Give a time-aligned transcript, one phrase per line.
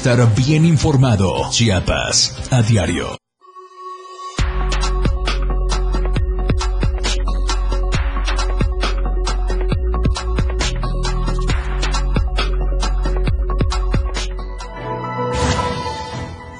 [0.00, 1.50] estar bien informado.
[1.50, 3.18] Chiapas, a diario.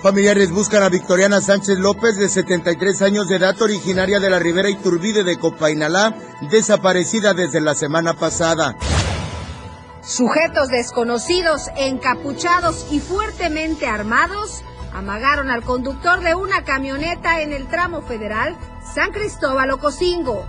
[0.02, 4.68] Familiares buscan a Victoriana Sánchez López, de 73 años de edad, originaria de la Ribera
[4.68, 6.14] Iturbide de Copainalá,
[6.50, 8.76] desaparecida desde la semana pasada.
[10.10, 14.62] Sujetos desconocidos, encapuchados y fuertemente armados
[14.92, 18.56] amagaron al conductor de una camioneta en el tramo federal
[18.92, 20.44] San Cristóbal Ocosingo.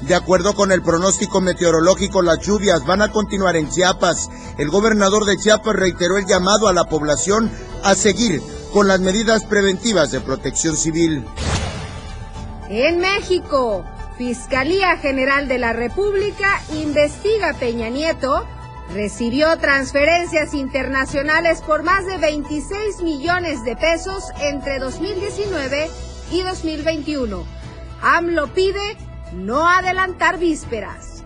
[0.00, 4.30] De acuerdo con el pronóstico meteorológico, las lluvias van a continuar en Chiapas.
[4.58, 7.52] El gobernador de Chiapas reiteró el llamado a la población
[7.84, 8.42] a seguir
[8.72, 11.24] con las medidas preventivas de protección civil.
[12.68, 13.84] En México,
[14.24, 18.46] Fiscalía General de la República investiga Peña Nieto.
[18.94, 25.90] Recibió transferencias internacionales por más de 26 millones de pesos entre 2019
[26.30, 27.44] y 2021.
[28.00, 28.96] AMLO pide
[29.32, 31.24] no adelantar vísperas.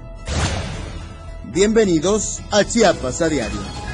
[1.44, 3.85] Bienvenidos a Chiapas a diario.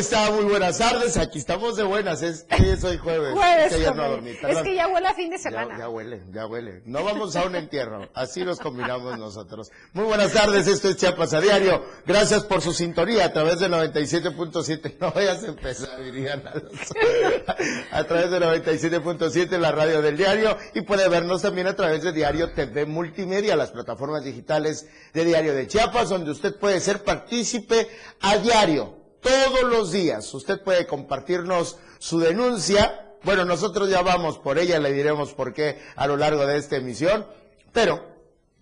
[0.00, 0.30] Está?
[0.30, 1.18] Muy buenas tardes.
[1.18, 2.22] Aquí estamos de buenas.
[2.22, 3.32] Es que es hoy jueves.
[3.34, 4.10] Jueves, es que ya no joven.
[4.12, 4.30] dormí.
[4.30, 5.78] Es que ya huele a fin de semana.
[5.78, 6.82] ya huele, ya huele.
[6.86, 8.08] No vamos a un entierro.
[8.14, 9.70] Así nos combinamos nosotros.
[9.92, 10.66] Muy buenas tardes.
[10.66, 11.84] Esto es Chiapas a diario.
[12.06, 14.96] Gracias por su sintonía a través de 97.7.
[15.00, 16.94] No vayas a empezar, dirían Alonso.
[17.90, 22.12] A través de 97.7 la radio del diario y puede vernos también a través de
[22.12, 27.88] Diario TV Multimedia, las plataformas digitales de Diario de Chiapas, donde usted puede ser partícipe
[28.20, 30.32] a diario todos los días.
[30.34, 33.16] Usted puede compartirnos su denuncia.
[33.22, 36.76] Bueno, nosotros ya vamos por ella, le diremos por qué a lo largo de esta
[36.76, 37.26] emisión.
[37.72, 38.09] Pero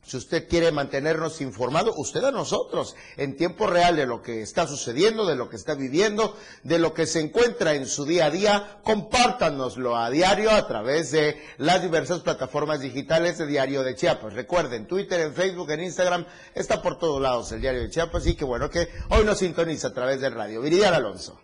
[0.09, 4.67] si usted quiere mantenernos informado, usted a nosotros, en tiempo real de lo que está
[4.67, 8.31] sucediendo, de lo que está viviendo, de lo que se encuentra en su día a
[8.31, 14.33] día, compártanoslo a diario a través de las diversas plataformas digitales de Diario de Chiapas.
[14.33, 18.35] Recuerden, Twitter, en Facebook, en Instagram, está por todos lados el Diario de Chiapas y
[18.35, 20.63] que bueno que hoy nos sintoniza a través del radio.
[20.63, 21.39] Viridiana Alonso.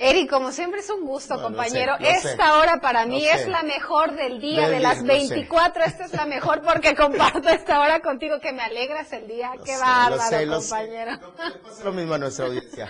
[0.00, 1.96] Eric, como siempre es un gusto, compañero.
[1.96, 2.30] sé, lo sé.
[2.30, 3.32] Esta hora para mí sé.
[3.32, 5.12] es la mejor del día, Del de las lo sé.
[5.12, 5.84] 24.
[5.84, 9.52] Esta es la mejor porque comparto esta hora contigo, que me alegras el día.
[9.56, 11.10] Lo Qué bárbaro, lo compañero.
[11.12, 12.86] Le pasa lo mismo a nuestra audiencia.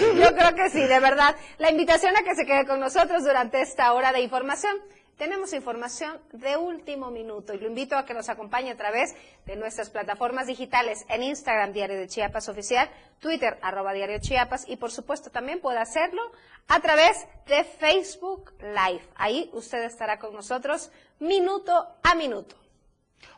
[0.00, 1.36] Yo creo que sí, de verdad.
[1.58, 4.76] La invitación a que se quede con nosotros durante esta hora de información.
[5.16, 9.14] Tenemos información de último minuto y lo invito a que nos acompañe a través
[9.46, 14.76] de nuestras plataformas digitales en Instagram Diario de Chiapas Oficial, Twitter arroba Diario Chiapas y
[14.76, 16.20] por supuesto también puede hacerlo
[16.66, 17.16] a través
[17.46, 19.06] de Facebook Live.
[19.14, 22.56] Ahí usted estará con nosotros minuto a minuto.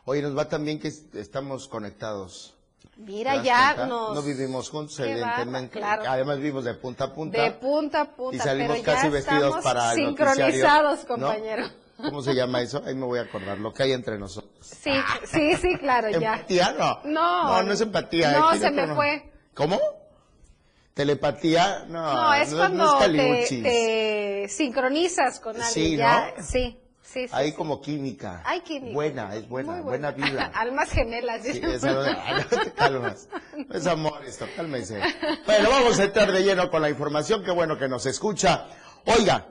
[0.05, 2.56] Oye, nos va también que est- estamos conectados.
[2.97, 4.15] Mira, ¿Te das ya nos...
[4.15, 5.77] No vivimos juntos, evidentemente.
[5.77, 6.03] claro.
[6.07, 7.41] Además vivimos de punta a punta.
[7.41, 11.67] De punta a punta, y salimos pero ya casi vestidos para el sincronizados, compañero.
[11.97, 12.81] ¿Cómo se llama eso?
[12.85, 14.53] Ahí me voy a acordar, lo que hay entre nosotros.
[14.61, 14.91] Sí,
[15.25, 16.33] sí, sí, claro, ya.
[16.35, 16.75] ¿Empatía?
[16.77, 16.99] No.
[17.05, 17.43] No.
[17.47, 18.31] No, no es empatía.
[18.31, 19.31] No, se me fue.
[19.53, 19.79] ¿Cómo?
[20.93, 21.85] ¿Telepatía?
[21.87, 25.71] No, No, es no cuando te, sincronizas con alguien.
[25.71, 26.43] Sí, ya, ¿no?
[26.43, 27.33] sí, sí, sí.
[27.33, 27.55] Hay sí.
[27.55, 28.41] como química.
[28.45, 28.93] Hay química.
[28.93, 30.45] Buena, es buena, Muy buena vibra.
[30.53, 31.43] Almas gemelas.
[31.43, 33.27] Sí, no te calmas.
[33.71, 34.99] Es amor esto, cálmese.
[35.45, 38.67] Bueno, vamos a entrar de lleno con la información, qué bueno que nos escucha.
[39.05, 39.47] Oiga,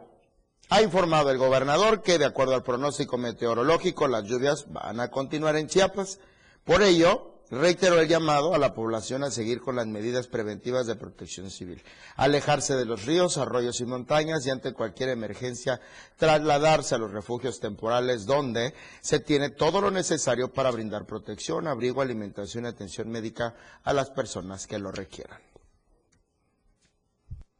[0.68, 5.56] ha informado el gobernador que de acuerdo al pronóstico meteorológico las lluvias van a continuar
[5.56, 6.18] en Chiapas.
[6.64, 10.96] Por ello, reiteró el llamado a la población a seguir con las medidas preventivas de
[10.96, 11.82] protección civil.
[12.16, 15.80] Alejarse de los ríos, arroyos y montañas y ante cualquier emergencia
[16.16, 22.02] trasladarse a los refugios temporales donde se tiene todo lo necesario para brindar protección, abrigo,
[22.02, 23.54] alimentación y atención médica
[23.84, 25.40] a las personas que lo requieran.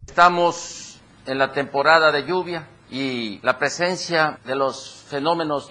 [0.06, 5.66] Estamos en la temporada de lluvia y la presencia de los fenómenos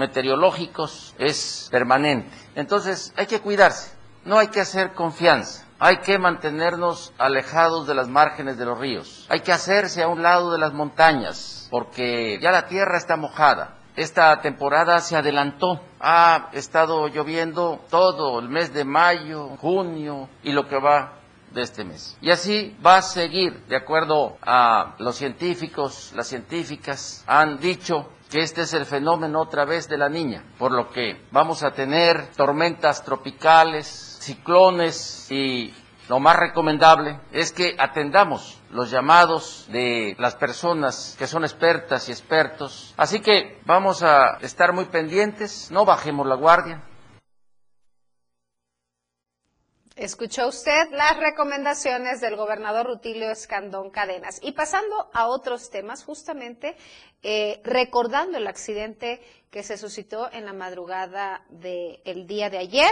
[0.00, 2.30] hidrometeorológicos es permanente.
[2.54, 3.92] Entonces hay que cuidarse,
[4.24, 5.66] no hay que hacer confianza.
[5.82, 9.24] Hay que mantenernos alejados de las márgenes de los ríos.
[9.30, 13.78] Hay que hacerse a un lado de las montañas, porque ya la tierra está mojada.
[13.96, 15.80] Esta temporada se adelantó.
[15.98, 21.14] Ha estado lloviendo todo el mes de mayo, junio y lo que va
[21.50, 22.14] de este mes.
[22.20, 28.40] Y así va a seguir, de acuerdo a los científicos, las científicas han dicho que
[28.40, 32.28] este es el fenómeno otra vez de la niña, por lo que vamos a tener
[32.36, 35.74] tormentas tropicales, ciclones y
[36.08, 42.12] lo más recomendable es que atendamos los llamados de las personas que son expertas y
[42.12, 42.94] expertos.
[42.96, 46.82] Así que vamos a estar muy pendientes, no bajemos la guardia,
[50.00, 54.40] Escuchó usted las recomendaciones del gobernador Rutilio Escandón Cadenas.
[54.42, 56.74] Y pasando a otros temas, justamente
[57.22, 59.20] eh, recordando el accidente
[59.50, 62.90] que se suscitó en la madrugada del día de ayer.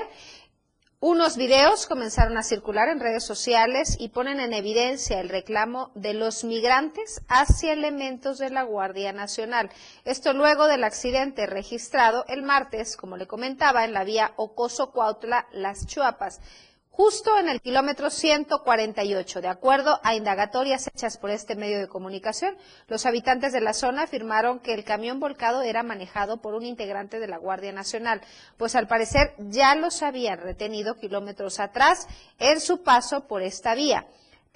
[1.00, 6.12] Unos videos comenzaron a circular en redes sociales y ponen en evidencia el reclamo de
[6.12, 9.70] los migrantes hacia elementos de la Guardia Nacional.
[10.04, 15.87] Esto luego del accidente registrado el martes, como le comentaba, en la vía Ocoso-Cuautla, Las
[15.87, 16.43] Chuapas
[16.98, 19.40] justo en el kilómetro 148.
[19.40, 22.56] De acuerdo a indagatorias hechas por este medio de comunicación,
[22.88, 27.20] los habitantes de la zona afirmaron que el camión volcado era manejado por un integrante
[27.20, 28.20] de la Guardia Nacional,
[28.56, 32.08] pues al parecer ya los habían retenido kilómetros atrás
[32.40, 34.08] en su paso por esta vía.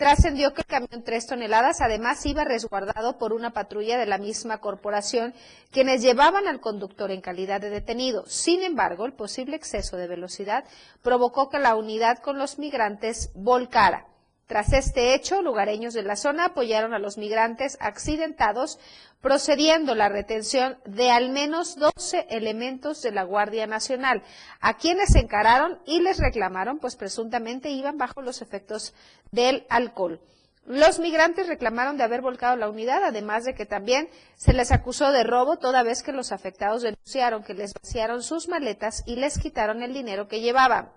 [0.02, 4.58] Trascendió que el camión tres toneladas además iba resguardado por una patrulla de la misma
[4.58, 5.32] corporación,
[5.70, 8.26] quienes llevaban al conductor en calidad de detenido.
[8.26, 10.64] Sin embargo, el posible exceso de velocidad
[11.02, 14.08] provocó que la unidad con los migrantes volcara.
[14.52, 18.78] Tras este hecho, lugareños de la zona apoyaron a los migrantes accidentados,
[19.22, 24.22] procediendo la retención de al menos 12 elementos de la Guardia Nacional,
[24.60, 28.93] a quienes se encararon y les reclamaron, pues presuntamente iban bajo los efectos
[29.31, 30.20] del alcohol.
[30.66, 35.12] Los migrantes reclamaron de haber volcado la unidad, además de que también se les acusó
[35.12, 39.38] de robo toda vez que los afectados denunciaron que les vaciaron sus maletas y les
[39.38, 40.93] quitaron el dinero que llevaban.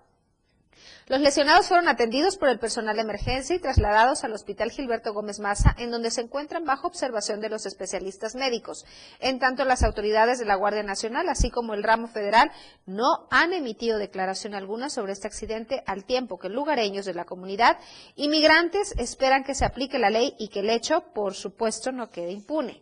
[1.08, 5.40] Los lesionados fueron atendidos por el personal de emergencia y trasladados al Hospital Gilberto Gómez
[5.40, 8.86] Maza, en donde se encuentran bajo observación de los especialistas médicos.
[9.20, 12.52] En tanto, las autoridades de la Guardia Nacional, así como el ramo federal,
[12.88, 17.78] no han emitido declaración alguna sobre este accidente, al tiempo que lugareños de la comunidad
[18.16, 22.32] inmigrantes esperan que se aplique la ley y que el hecho, por supuesto, no quede
[22.32, 22.82] impune.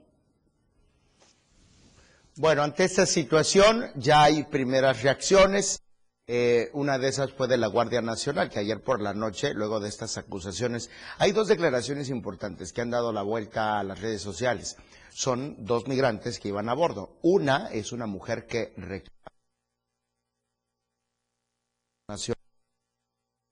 [2.37, 5.82] Bueno, ante esta situación ya hay primeras reacciones.
[6.25, 9.81] Eh, una de esas fue de la Guardia Nacional, que ayer por la noche, luego
[9.81, 14.21] de estas acusaciones, hay dos declaraciones importantes que han dado la vuelta a las redes
[14.21, 14.77] sociales.
[15.11, 17.17] Son dos migrantes que iban a bordo.
[17.21, 18.73] Una es una mujer que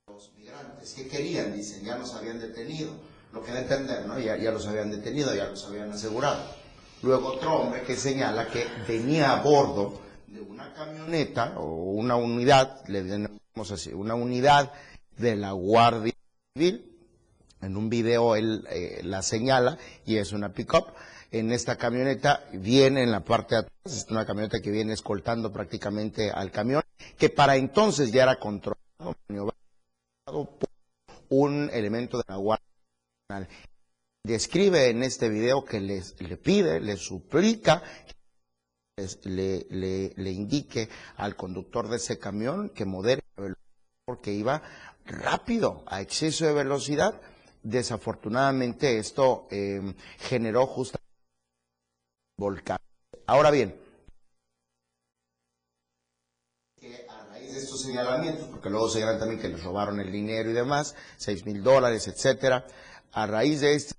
[0.08, 2.92] los migrantes que querían, dicen, ya los habían detenido.
[3.34, 4.20] Lo que de entender, ¿no?
[4.20, 6.42] Ya, ya los habían detenido, ya los habían asegurado.
[7.02, 12.82] Luego otro hombre que señala que venía a bordo de una camioneta o una unidad,
[12.88, 14.72] le denominamos así, una unidad
[15.18, 16.14] de la Guardia
[16.54, 16.88] Civil.
[17.62, 20.94] En un video él eh, la señala y es una pick-up.
[21.32, 25.52] En esta camioneta viene en la parte de atrás, es una camioneta que viene escoltando
[25.52, 26.82] prácticamente al camión,
[27.18, 28.78] que para entonces ya era controlado
[30.26, 30.70] por
[31.30, 32.68] un elemento de la Guardia
[33.30, 33.50] Nacional.
[34.24, 37.82] Describe en este video que les, le pide, le suplica
[39.24, 43.72] le, indique al conductor de ese camión que modere la velocidad
[44.06, 44.62] porque iba
[45.06, 47.22] rápido, a exceso de velocidad.
[47.64, 51.08] Desafortunadamente esto em, generó justamente
[52.38, 52.80] volcán.
[53.28, 53.80] Ahora bien,
[57.08, 60.50] a raíz de estos señalamientos, porque luego se señalan también que les robaron el dinero
[60.50, 62.66] y demás, seis mil dólares, etcétera,
[63.12, 63.96] a raíz de esto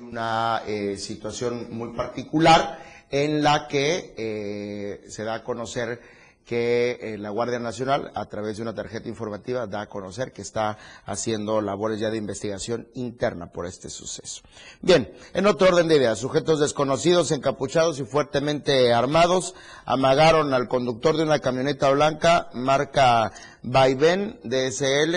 [0.00, 2.78] una eh, situación muy particular
[3.12, 6.00] en la que eh, se da a conocer
[6.44, 10.42] que eh, la Guardia Nacional, a través de una tarjeta informativa, da a conocer que
[10.42, 14.42] está haciendo labores ya de investigación interna por este suceso.
[14.80, 19.54] Bien, en otro orden de ideas, sujetos desconocidos, encapuchados y fuertemente armados
[19.84, 25.14] amagaron al conductor de una camioneta blanca marca Vaivén DSL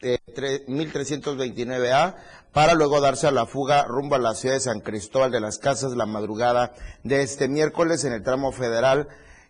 [0.00, 0.18] eh,
[0.68, 2.14] 1329A
[2.58, 5.58] para luego darse a la fuga rumbo a la ciudad de San Cristóbal de las
[5.58, 6.72] Casas la madrugada
[7.04, 9.06] de este miércoles en el tramo federal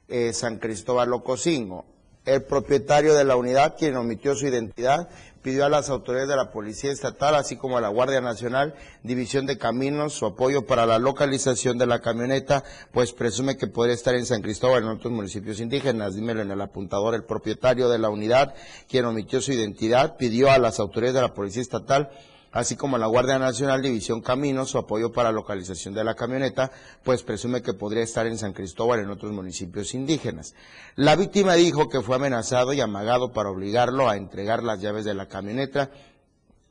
[0.09, 1.87] eh, San Cristóbal Locosingo.
[2.27, 5.09] El propietario de la unidad, quien omitió su identidad,
[5.41, 9.47] pidió a las autoridades de la Policía Estatal, así como a la Guardia Nacional, División
[9.47, 12.62] de Caminos, su apoyo para la localización de la camioneta,
[12.93, 16.15] pues presume que podría estar en San Cristóbal, en otros municipios indígenas.
[16.15, 18.55] Dímelo en el apuntador, el propietario de la unidad,
[18.87, 22.11] quien omitió su identidad, pidió a las autoridades de la Policía Estatal
[22.52, 26.71] así como la Guardia Nacional División Caminos, su apoyo para localización de la camioneta,
[27.02, 30.55] pues presume que podría estar en San Cristóbal en otros municipios indígenas.
[30.97, 35.14] La víctima dijo que fue amenazado y amagado para obligarlo a entregar las llaves de
[35.14, 35.90] la camioneta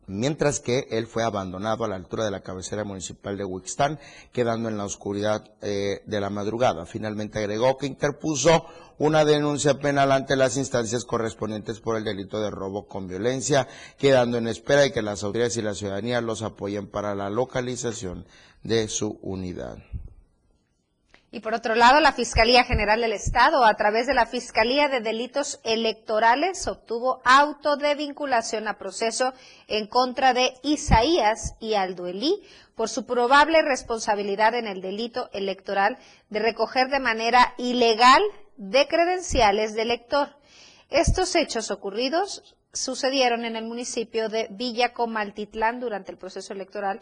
[0.07, 3.99] mientras que él fue abandonado a la altura de la cabecera municipal de Huixtán,
[4.31, 6.85] quedando en la oscuridad eh, de la madrugada.
[6.85, 8.65] Finalmente agregó que interpuso
[8.97, 14.37] una denuncia penal ante las instancias correspondientes por el delito de robo con violencia, quedando
[14.37, 18.25] en espera de que las autoridades y la ciudadanía los apoyen para la localización
[18.63, 19.77] de su unidad.
[21.29, 25.01] Y por otro lado, la Fiscalía General del Estado, a través de la Fiscalía de
[25.01, 29.33] Delitos Electorales, obtuvo auto de vinculación a proceso
[29.67, 32.41] en contra de Isaías y Alduelí
[32.75, 35.97] por su probable responsabilidad en el delito electoral
[36.29, 38.21] de recoger de manera ilegal
[38.55, 40.29] de credenciales de elector.
[40.89, 47.01] Estos hechos ocurridos sucedieron en el municipio de Villa Comaltitlán durante el proceso electoral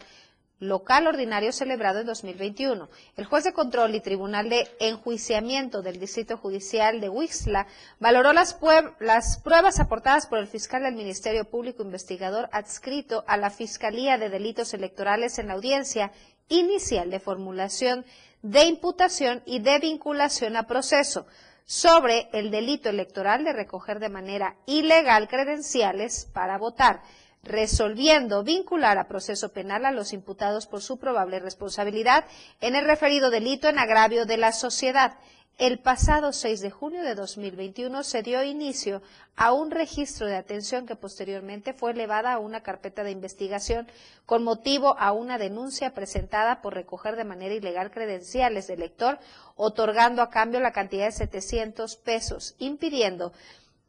[0.58, 2.88] local ordinario celebrado en 2021.
[3.16, 7.66] El juez de control y tribunal de enjuiciamiento del Distrito Judicial de Huixla
[8.00, 8.58] valoró las,
[8.98, 14.30] las, pruebas aportadas por el fiscal del Ministerio Público Investigador adscrito a la Fiscalía de
[14.30, 16.12] Delitos Electorales en la audiencia
[16.48, 18.04] inicial de formulación
[18.42, 21.26] de imputación y de vinculación a proceso
[21.64, 27.02] sobre el delito electoral de recoger de manera ilegal credenciales para votar
[27.46, 32.24] resolviendo vincular a proceso penal a los imputados por su probable responsabilidad
[32.60, 35.14] en el referido delito en agravio de la sociedad.
[35.58, 39.00] El pasado 6 de junio de 2021 se dio inicio
[39.36, 43.88] a un registro de atención que posteriormente fue elevada a una carpeta de investigación
[44.26, 49.18] con motivo a una denuncia presentada por recoger de manera ilegal credenciales del elector,
[49.54, 53.32] otorgando a cambio la cantidad de 700 pesos, impidiendo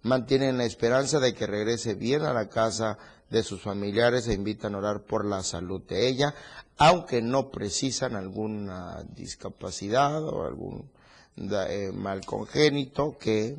[0.03, 2.97] Mantienen la esperanza de que regrese bien a la casa
[3.31, 6.35] de sus familiares e invitan a orar por la salud de ella,
[6.79, 10.89] aunque no precisan alguna discapacidad o algún
[11.37, 13.57] eh, mal congénito que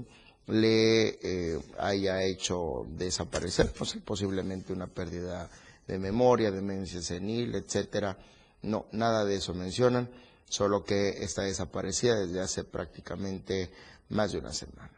[0.48, 5.50] le eh, haya hecho desaparecer, pues, posiblemente una pérdida
[5.86, 8.18] de memoria, demencia senil, etcétera.
[8.62, 10.10] No, nada de eso mencionan,
[10.48, 13.70] solo que está desaparecida desde hace prácticamente
[14.10, 14.92] más de una semana.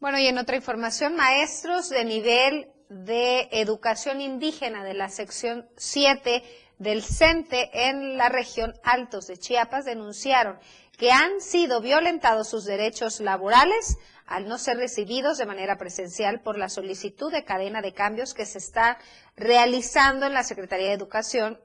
[0.00, 6.44] Bueno, y en otra información, maestros de nivel de Educación Indígena de la sección 7
[6.78, 10.58] del CENTE en la región Altos de Chiapas denunciaron
[10.96, 16.56] que han sido violentados sus derechos laborales al no ser recibidos de manera presencial por
[16.56, 18.98] la solicitud de cadena de cambios que se está
[19.36, 21.58] realizando en la Secretaría de Educación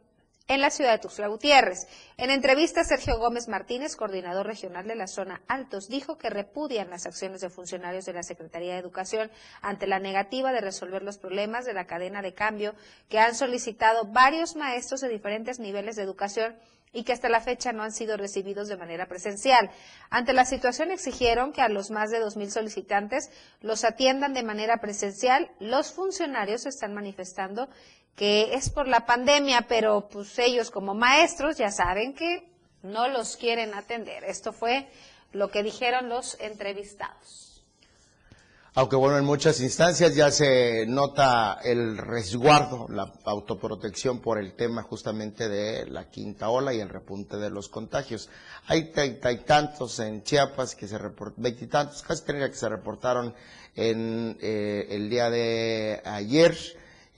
[0.49, 1.87] en la ciudad de Tuxtla Gutiérrez.
[2.17, 7.05] En entrevista, Sergio Gómez Martínez, coordinador regional de la zona Altos, dijo que repudian las
[7.05, 11.65] acciones de funcionarios de la Secretaría de Educación ante la negativa de resolver los problemas
[11.65, 12.73] de la cadena de cambio
[13.09, 16.57] que han solicitado varios maestros de diferentes niveles de educación
[16.91, 19.69] y que hasta la fecha no han sido recibidos de manera presencial.
[20.09, 23.29] Ante la situación exigieron que a los más de 2.000 solicitantes
[23.61, 25.51] los atiendan de manera presencial.
[25.59, 27.69] Los funcionarios están manifestando
[28.15, 32.49] que es por la pandemia, pero pues ellos como maestros ya saben que
[32.81, 34.23] no los quieren atender.
[34.23, 34.87] Esto fue
[35.31, 37.48] lo que dijeron los entrevistados.
[38.79, 44.83] Aunque bueno, en muchas instancias ya se nota el resguardo, la autoprotección por el tema
[44.83, 48.29] justamente de la quinta ola y el repunte de los contagios.
[48.67, 53.35] Hay treinta y tantos en Chiapas que se reportaron, veintitantos, casi treinta que se reportaron
[53.75, 56.57] en eh, el día de ayer.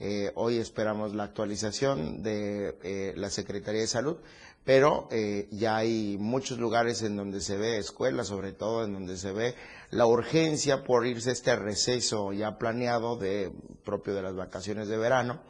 [0.00, 4.16] Eh, hoy esperamos la actualización de eh, la Secretaría de Salud
[4.64, 9.16] pero eh, ya hay muchos lugares en donde se ve escuelas, sobre todo en donde
[9.16, 9.54] se ve
[9.92, 13.52] la urgencia por irse a este receso ya planeado de
[13.84, 15.40] propio de las vacaciones de verano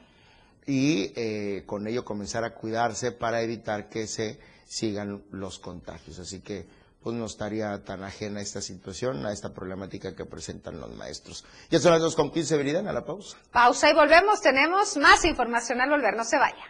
[0.67, 6.19] y eh, con ello comenzar a cuidarse para evitar que se sigan los contagios.
[6.19, 6.67] Así que
[7.03, 11.45] pues no estaría tan ajena a esta situación, a esta problemática que presentan los maestros.
[11.71, 13.37] Ya son las dos con 15, Viridiana, a la pausa.
[13.51, 14.41] Pausa y volvemos.
[14.41, 16.17] Tenemos más información al volver.
[16.17, 16.65] No se vaya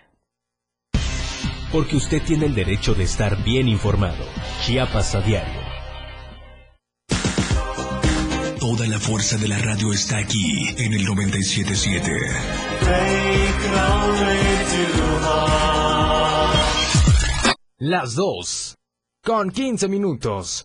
[1.73, 4.27] porque usted tiene el derecho de estar bien informado.
[4.61, 5.62] Chiapas a diario.
[8.73, 12.11] Toda la fuerza de la radio está aquí en el 977.
[17.77, 18.75] Las dos.
[19.23, 20.65] Con 15 minutos.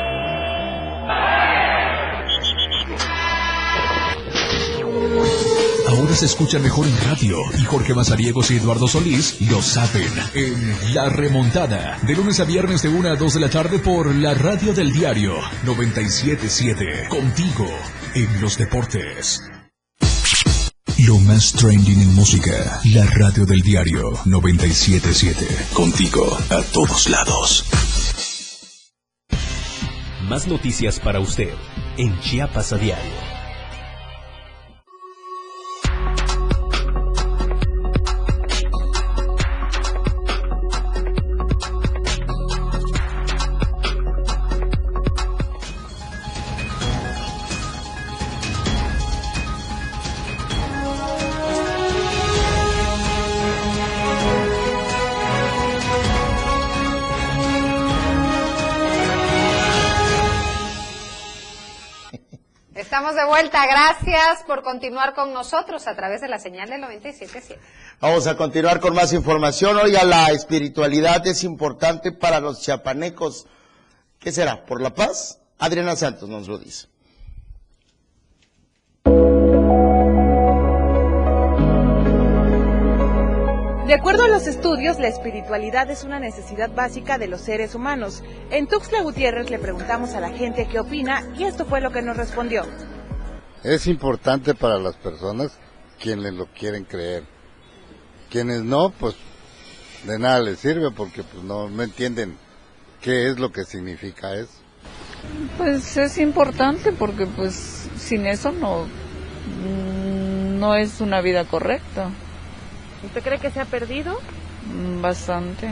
[6.15, 11.09] Se escucha mejor en radio y Jorge Mazariegos y Eduardo Solís lo saben en La
[11.09, 14.73] Remontada, de lunes a viernes de 1 a 2 de la tarde por la radio
[14.73, 17.67] del diario 977, contigo
[18.15, 19.41] en los deportes.
[20.97, 27.65] Lo más trending en música, la radio del diario 977, contigo a todos lados.
[30.27, 31.53] Más noticias para usted
[31.97, 33.30] en Chiapas a diario.
[63.41, 63.65] Vuelta.
[63.65, 67.57] Gracias por continuar con nosotros a través de la señal del 97.7.
[67.99, 69.77] Vamos a continuar con más información.
[69.77, 73.47] Oiga, la espiritualidad es importante para los chapanecos.
[74.19, 74.63] ¿Qué será?
[74.65, 75.39] ¿Por la paz?
[75.57, 76.87] Adriana Santos nos lo dice.
[83.87, 88.23] De acuerdo a los estudios, la espiritualidad es una necesidad básica de los seres humanos.
[88.51, 92.03] En Tuxtla Gutiérrez le preguntamos a la gente qué opina y esto fue lo que
[92.03, 92.65] nos respondió.
[93.63, 95.57] Es importante para las personas
[96.01, 97.23] quienes lo quieren creer.
[98.29, 99.15] Quienes no, pues
[100.05, 102.37] de nada les sirve porque pues no, no entienden
[103.01, 104.53] qué es lo que significa eso.
[105.57, 108.87] Pues es importante porque pues sin eso no,
[110.57, 112.09] no es una vida correcta.
[113.03, 114.17] ¿Usted cree que se ha perdido?
[114.73, 115.71] Mm, bastante.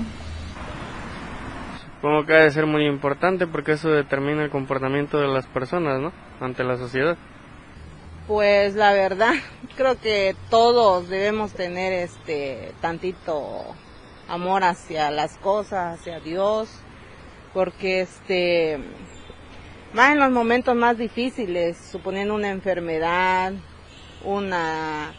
[1.96, 6.00] Supongo que ha de ser muy importante porque eso determina el comportamiento de las personas,
[6.00, 6.14] ¿no?
[6.40, 7.18] Ante la sociedad.
[8.30, 9.34] Pues la verdad,
[9.76, 13.66] creo que todos debemos tener este tantito
[14.28, 16.70] amor hacia las cosas, hacia Dios,
[17.56, 18.78] porque este
[19.94, 23.54] más en los momentos más difíciles, suponiendo una enfermedad,
[24.24, 25.12] una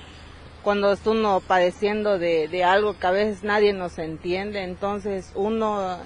[0.63, 5.99] cuando está uno padeciendo de, algo que a veces nadie nos entiende, entonces uno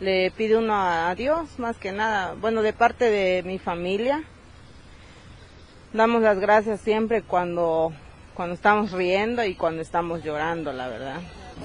[0.00, 4.24] le pide uno a Dios más que nada, bueno, de parte de mi familia,
[5.92, 7.92] damos las gracias siempre cuando,
[8.34, 11.16] cuando estamos riendo y cuando estamos llorando, la verdad.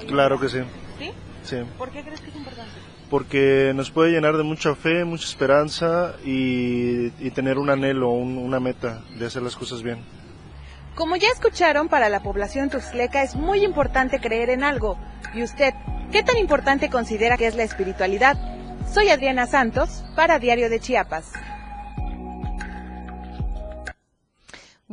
[0.07, 0.59] Claro que sí.
[0.99, 1.11] ¿Sí?
[1.43, 1.57] Sí.
[1.77, 2.71] ¿Por qué crees que es importante?
[3.09, 8.37] Porque nos puede llenar de mucha fe, mucha esperanza y, y tener un anhelo, un-
[8.39, 9.99] una meta de hacer las cosas bien.
[10.95, 14.97] Como ya escucharon, para la población tuxtleca es muy importante creer en algo.
[15.35, 15.73] ¿Y usted,
[16.11, 18.37] qué tan importante considera que es la espiritualidad?
[18.91, 21.31] Soy Adriana Santos, para Diario de Chiapas.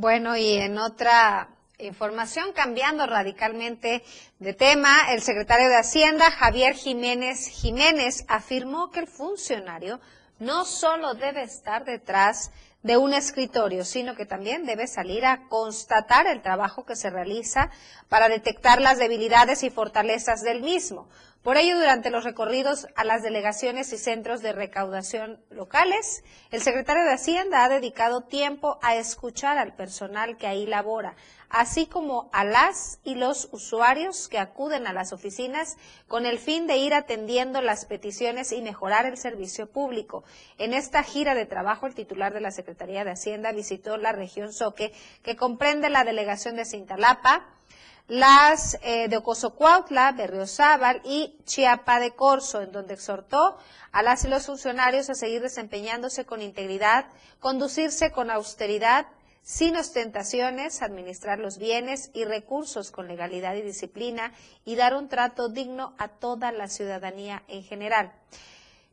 [0.00, 4.02] Bueno, y en otra información, cambiando radicalmente
[4.38, 10.00] de tema, el secretario de Hacienda, Javier Jiménez Jiménez, afirmó que el funcionario
[10.38, 12.50] no solo debe estar detrás
[12.82, 17.70] de un escritorio, sino que también debe salir a constatar el trabajo que se realiza
[18.08, 21.08] para detectar las debilidades y fortalezas del mismo.
[21.42, 27.02] Por ello, durante los recorridos a las delegaciones y centros de recaudación locales, el secretario
[27.04, 31.16] de Hacienda ha dedicado tiempo a escuchar al personal que ahí labora,
[31.50, 35.76] así como a las y los usuarios que acuden a las oficinas
[36.08, 40.24] con el fin de ir atendiendo las peticiones y mejorar el servicio público.
[40.58, 44.52] En esta gira de trabajo, el titular de la Secretaría de Hacienda visitó la región
[44.52, 47.44] Soque, que comprende la delegación de Cintalapa,
[48.06, 53.56] las eh, de Ocosocuautla, Berriozábal y Chiapa de Corzo, en donde exhortó
[53.92, 57.06] a las y los funcionarios a seguir desempeñándose con integridad,
[57.38, 59.06] conducirse con austeridad,
[59.42, 64.32] sin ostentaciones, administrar los bienes y recursos con legalidad y disciplina
[64.64, 68.12] y dar un trato digno a toda la ciudadanía en general.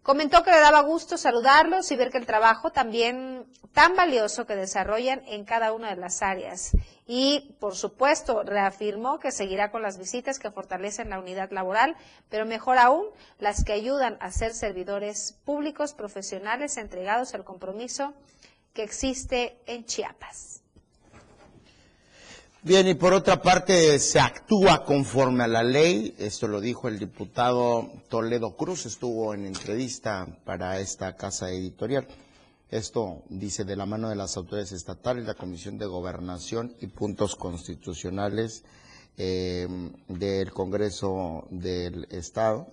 [0.08, 4.56] Comentó que le daba gusto saludarlos y ver que el trabajo también tan valioso que
[4.56, 6.72] desarrollan en cada una de las áreas.
[7.06, 11.98] Y, por supuesto, reafirmó que seguirá con las visitas que fortalecen la unidad laboral,
[12.30, 13.06] pero mejor aún,
[13.38, 18.14] las que ayudan a ser servidores públicos profesionales entregados al compromiso
[18.78, 20.62] que existe en Chiapas.
[22.62, 26.14] Bien, y por otra parte, se actúa conforme a la ley.
[26.20, 28.86] Esto lo dijo el diputado Toledo Cruz.
[28.86, 32.08] Estuvo en entrevista para esta casa editorial.
[32.70, 37.36] Esto dice de la mano de las autoridades estatales, la Comisión de Gobernación y Puntos
[37.36, 38.64] Constitucionales
[39.18, 39.68] eh,
[40.08, 42.68] del Congreso del Estado.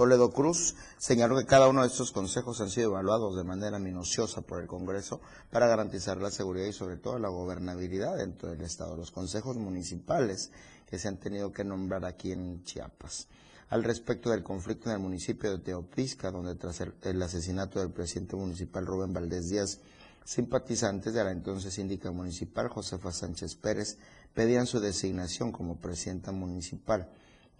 [0.00, 4.40] Toledo Cruz señaló que cada uno de estos consejos han sido evaluados de manera minuciosa
[4.40, 8.96] por el Congreso para garantizar la seguridad y sobre todo la gobernabilidad dentro del Estado.
[8.96, 10.52] Los consejos municipales
[10.88, 13.28] que se han tenido que nombrar aquí en Chiapas.
[13.68, 18.36] Al respecto del conflicto en el municipio de Teopisca, donde tras el, asesinato del presidente
[18.36, 19.80] municipal Rubén Valdés Díaz,
[20.24, 23.98] simpatizantes de la entonces síndica municipal Josefa Sánchez Pérez
[24.32, 27.10] pedían su designación como presidenta municipal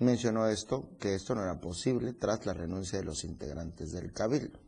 [0.00, 4.58] mencionó esto, que esto no era posible tras la renuncia de los integrantes del Cabildo.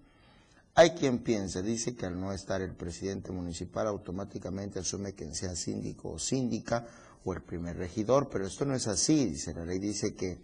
[0.75, 5.55] Hay quien piensa, dice que al no estar el presidente municipal automáticamente asume quien sea
[5.55, 6.87] síndico o síndica
[7.25, 10.39] o el primer regidor, pero esto no es así, dice la ley, dice que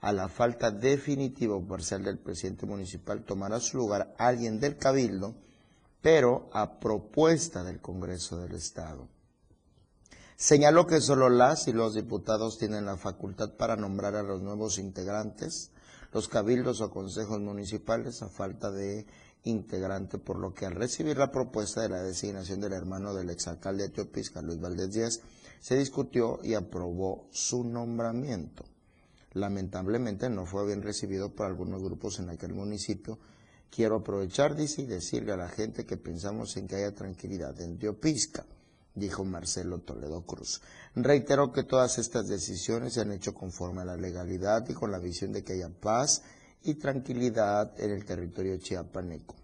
[0.00, 5.34] a la falta definitiva o parcial del presidente municipal tomará su lugar alguien del Cabildo,
[6.00, 9.08] pero a propuesta del Congreso del Estado.
[10.42, 14.76] Señaló que solo las y los diputados tienen la facultad para nombrar a los nuevos
[14.78, 15.70] integrantes,
[16.12, 19.06] los cabildos o consejos municipales a falta de
[19.44, 23.84] integrante, por lo que al recibir la propuesta de la designación del hermano del exalcalde
[23.84, 25.20] de Teopisca, Luis Valdés Díaz,
[25.60, 28.64] se discutió y aprobó su nombramiento.
[29.34, 33.16] Lamentablemente no fue bien recibido por algunos grupos en aquel municipio.
[33.70, 37.78] Quiero aprovechar, dice, y decirle a la gente que pensamos en que haya tranquilidad en
[37.78, 38.44] Teopisca
[38.94, 40.60] dijo Marcelo Toledo Cruz.
[40.94, 44.98] Reiteró que todas estas decisiones se han hecho conforme a la legalidad y con la
[44.98, 46.22] visión de que haya paz
[46.62, 49.34] y tranquilidad en el territorio chiapaneco.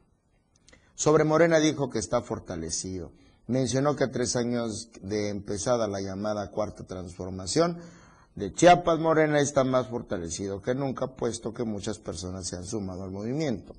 [0.94, 3.12] Sobre Morena dijo que está fortalecido.
[3.46, 7.78] Mencionó que a tres años de empezada la llamada cuarta transformación
[8.34, 13.02] de Chiapas, Morena está más fortalecido que nunca, puesto que muchas personas se han sumado
[13.02, 13.74] al movimiento.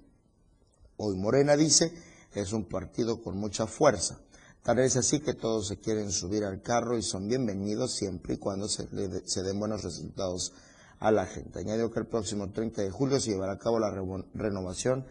[0.97, 1.93] Hoy Morena dice
[2.33, 4.19] es un partido con mucha fuerza.
[4.63, 8.37] Tal es así que todos se quieren subir al carro y son bienvenidos siempre y
[8.37, 10.51] cuando se, le, se den buenos resultados
[10.99, 11.59] a la gente.
[11.59, 14.01] Añadió que el próximo 30 de julio se llevará a cabo la re
[14.33, 15.05] renovación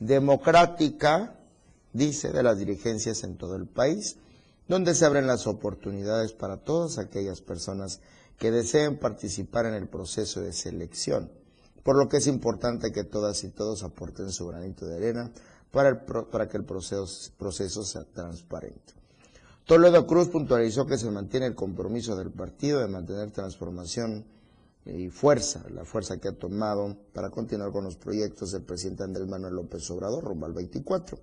[0.00, 1.38] democrática,
[1.92, 4.16] dice, de las dirigencias en todo el país,
[4.66, 8.00] donde se abren las oportunidades para todas aquellas personas
[8.38, 11.30] que deseen participar en el proceso de selección,
[11.82, 15.32] por lo que es importante que todas y todos aporten su granito de arena
[15.76, 18.94] para, el, para que el proceso, sea transparente.
[19.66, 24.24] Toledo Cruz puntualizó que se mantiene el compromiso del partido de mantener transformación
[24.86, 29.28] y fuerza, la fuerza que ha tomado para continuar con los proyectos del presidente Andrés
[29.28, 31.18] Manuel López Obrador rumbo al 24.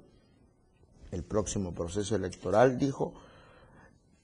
[1.10, 3.16] El próximo proceso electoral dijo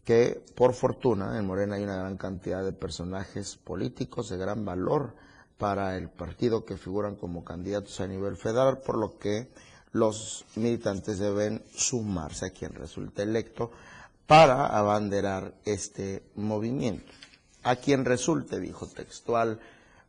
[0.03, 5.15] que por fortuna en Morena hay una gran cantidad de personajes políticos de gran valor
[5.57, 9.49] para el partido que figuran como candidatos a nivel federal, por lo que
[9.91, 13.71] los militantes deben sumarse a quien resulte electo
[14.27, 17.11] para abanderar este movimiento.
[17.63, 19.59] A quien resulte, dijo textual,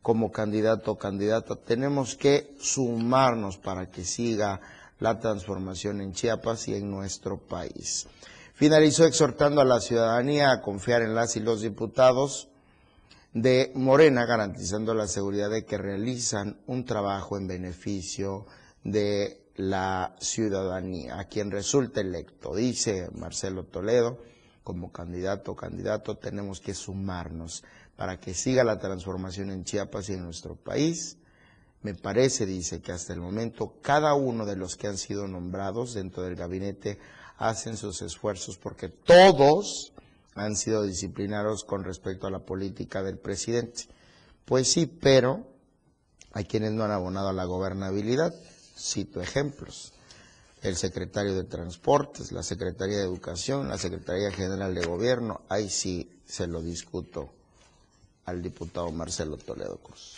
[0.03, 4.61] como candidato o candidata, tenemos que sumarnos para que siga
[4.99, 8.07] la transformación en Chiapas y en nuestro país.
[8.55, 12.49] Finalizó exhortando a la ciudadanía a confiar en las y los diputados
[13.33, 18.47] de Morena, garantizando la seguridad de que realizan un trabajo en beneficio
[18.85, 22.55] de la ciudadanía, a quien resulte electo.
[22.55, 24.19] Dice Marcelo Toledo,
[24.65, 27.65] como candidato o candidato tenemos que sumarnos
[27.97, 31.19] para que siga la transformación en Chiapas y en nuestro país.
[31.83, 35.95] Me parece, dice, que hasta el momento cada uno de los que han sido nombrados
[35.95, 36.99] dentro del gabinete
[37.39, 39.93] hacen sus esfuerzos porque todos
[40.35, 43.85] han sido disciplinados con respecto a la política del presidente.
[44.45, 45.47] Pues sí, pero
[46.33, 48.33] hay quienes no han abonado a la gobernabilidad.
[48.81, 49.93] Cito ejemplos.
[50.63, 56.11] El secretario de Transportes, la Secretaría de Educación, la Secretaría General de Gobierno, ahí sí
[56.27, 57.31] se lo discuto
[58.27, 60.17] al diputado Marcelo Toledo Cruz.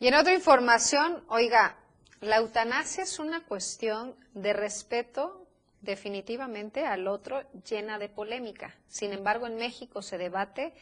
[0.00, 1.76] Y en otra información, oiga,
[2.20, 5.46] la eutanasia es una cuestión de respeto
[5.80, 8.74] definitivamente al otro llena de polémica.
[8.88, 10.72] Sin embargo, en México se debate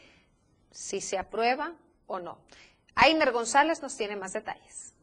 [0.71, 1.73] si se aprueba
[2.05, 2.37] o no.
[2.95, 4.93] Ainer González nos tiene más detalles.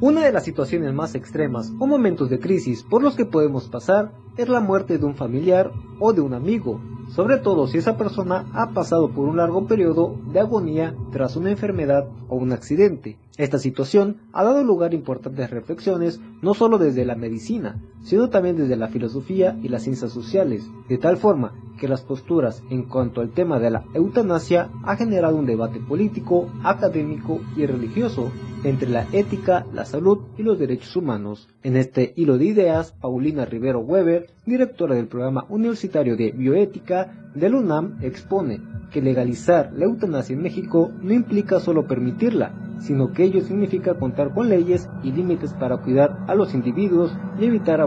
[0.00, 4.12] Una de las situaciones más extremas o momentos de crisis por los que podemos pasar
[4.36, 8.44] es la muerte de un familiar o de un amigo, sobre todo si esa persona
[8.52, 13.16] ha pasado por un largo periodo de agonía tras una enfermedad o un accidente.
[13.38, 18.56] Esta situación ha dado lugar a importantes reflexiones no solo desde la medicina, sino también
[18.56, 23.20] desde la filosofía y las ciencias sociales, de tal forma que las posturas en cuanto
[23.20, 28.30] al tema de la eutanasia ha generado un debate político, académico y religioso
[28.62, 31.48] entre la ética, la salud y los derechos humanos.
[31.62, 37.54] En este hilo de ideas, Paulina Rivero Weber, directora del programa universitario de bioética del
[37.54, 43.40] UNAM, expone que legalizar la eutanasia en México no implica solo permitirla, sino que ello
[43.40, 47.80] significa contar con leyes y límites para cuidar a los individuos y evitar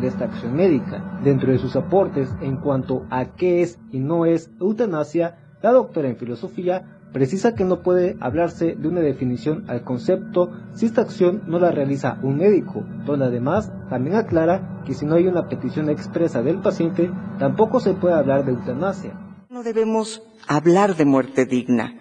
[0.00, 1.20] de esta acción médica.
[1.24, 6.08] Dentro de sus aportes en cuanto a qué es y no es eutanasia, la doctora
[6.08, 11.42] en filosofía precisa que no puede hablarse de una definición al concepto si esta acción
[11.46, 15.90] no la realiza un médico, donde además también aclara que si no hay una petición
[15.90, 19.12] expresa del paciente, tampoco se puede hablar de eutanasia.
[19.48, 21.96] No debemos hablar de muerte digna.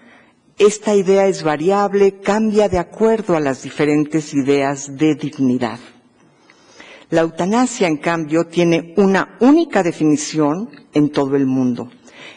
[0.57, 5.79] Esta idea es variable, cambia de acuerdo a las diferentes ideas de dignidad.
[7.09, 11.89] La eutanasia, en cambio, tiene una única definición en todo el mundo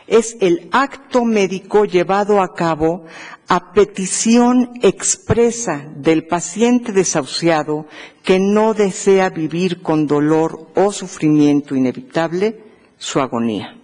[0.07, 3.05] es el acto médico llevado a cabo
[3.49, 7.87] a petición expresa del paciente desahuciado
[8.23, 12.61] que no desea vivir con dolor o sufrimiento inevitable
[12.99, 13.82] su agonía.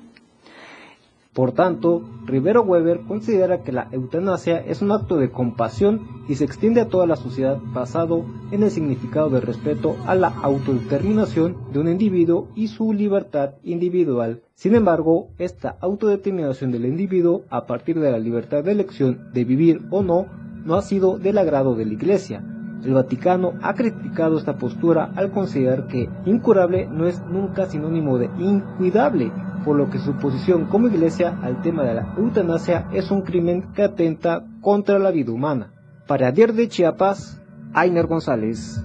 [1.38, 6.44] Por tanto, Rivero Weber considera que la eutanasia es un acto de compasión y se
[6.44, 11.78] extiende a toda la sociedad basado en el significado de respeto a la autodeterminación de
[11.78, 14.42] un individuo y su libertad individual.
[14.56, 19.82] Sin embargo, esta autodeterminación del individuo a partir de la libertad de elección de vivir
[19.90, 20.26] o no
[20.64, 22.42] no ha sido del agrado de la Iglesia.
[22.84, 28.26] El Vaticano ha criticado esta postura al considerar que incurable no es nunca sinónimo de
[28.38, 29.32] incuidable
[29.64, 33.72] por lo que su posición como iglesia al tema de la eutanasia es un crimen
[33.74, 35.72] que atenta contra la vida humana.
[36.06, 37.40] Para Diario de Chiapas,
[37.74, 38.80] Ainer González.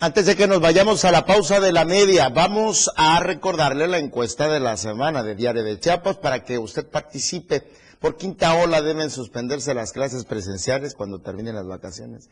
[0.00, 3.98] Antes de que nos vayamos a la pausa de la media, vamos a recordarle la
[3.98, 7.64] encuesta de la semana de Diario de Chiapas para que usted participe.
[8.00, 12.30] Por quinta ola deben suspenderse las clases presenciales cuando terminen las vacaciones.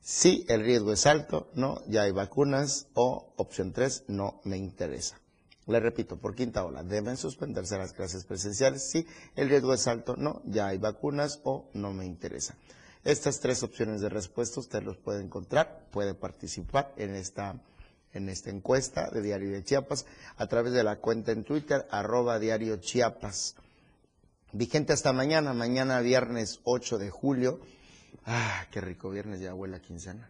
[0.00, 5.20] Sí, el riesgo es alto, no, ya hay vacunas o opción 3, no me interesa.
[5.66, 8.88] Le repito, por quinta ola, ¿deben suspenderse las clases presenciales?
[8.90, 12.56] Sí, el riesgo es alto, no, ya hay vacunas o no me interesa.
[13.04, 17.60] Estas tres opciones de respuesta usted los puede encontrar, puede participar en esta,
[18.12, 22.40] en esta encuesta de Diario de Chiapas a través de la cuenta en Twitter, arroba.
[24.52, 27.60] Vigente hasta mañana, mañana viernes 8 de julio.
[28.26, 30.28] Ah, qué rico viernes, ya huele a quincena.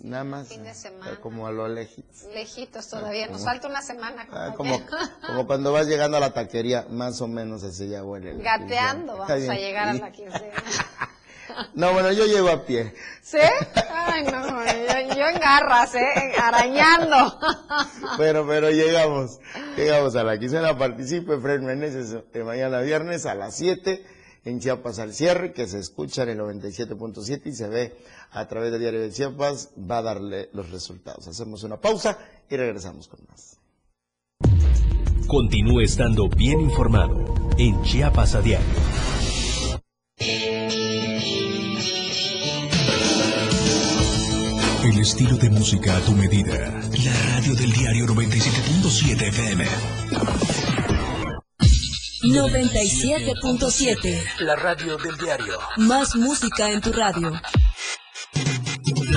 [0.00, 0.48] Nada más.
[0.48, 1.20] Fin de semana.
[1.20, 2.24] Como a lo lejitos.
[2.32, 3.26] Lejitos todavía.
[3.26, 4.26] Nos falta una semana.
[4.30, 4.80] Ah, como,
[5.26, 8.40] como cuando vas llegando a la taquería, más o menos así ya huele.
[8.42, 10.54] Gateando, vamos a llegar a la quincena.
[11.74, 12.94] No, bueno, yo llego a pie.
[13.22, 13.38] ¿Sí?
[13.90, 16.32] Ay, no, yo, yo en garras, ¿eh?
[16.40, 17.38] Arañando.
[18.16, 19.38] Pero, pero llegamos,
[19.76, 24.04] llegamos a la quincena, participe Fred Meneses de mañana viernes a las 7
[24.44, 27.96] en Chiapas al cierre, que se escucha en el 97.7 y se ve
[28.30, 31.26] a través del diario de Chiapas, va a darle los resultados.
[31.28, 32.18] Hacemos una pausa
[32.48, 33.58] y regresamos con más.
[35.26, 38.66] Continúe estando bien informado en Chiapas a diario.
[44.90, 46.72] El estilo de música a tu medida.
[47.04, 49.66] La radio del diario 97.7 FM.
[52.22, 54.22] 97.7.
[54.40, 55.58] La radio del diario.
[55.76, 57.38] Más música en tu radio.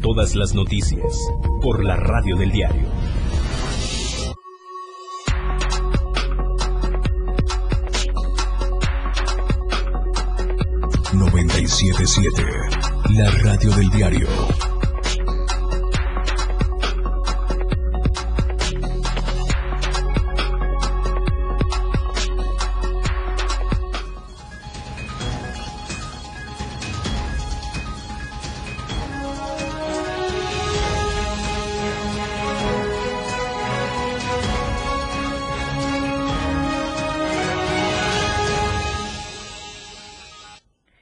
[0.00, 1.18] Todas las noticias
[1.60, 2.88] por la radio del diario.
[11.12, 13.10] ...977...
[13.10, 14.28] La radio del diario.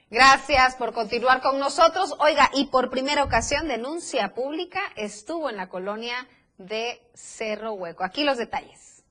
[0.09, 2.15] Gracias por continuar con nosotros.
[2.19, 8.05] Oiga, y por primera ocasión, denuncia pública estuvo en la colonia de Cerro Hueco.
[8.05, 9.03] Aquí los detalles.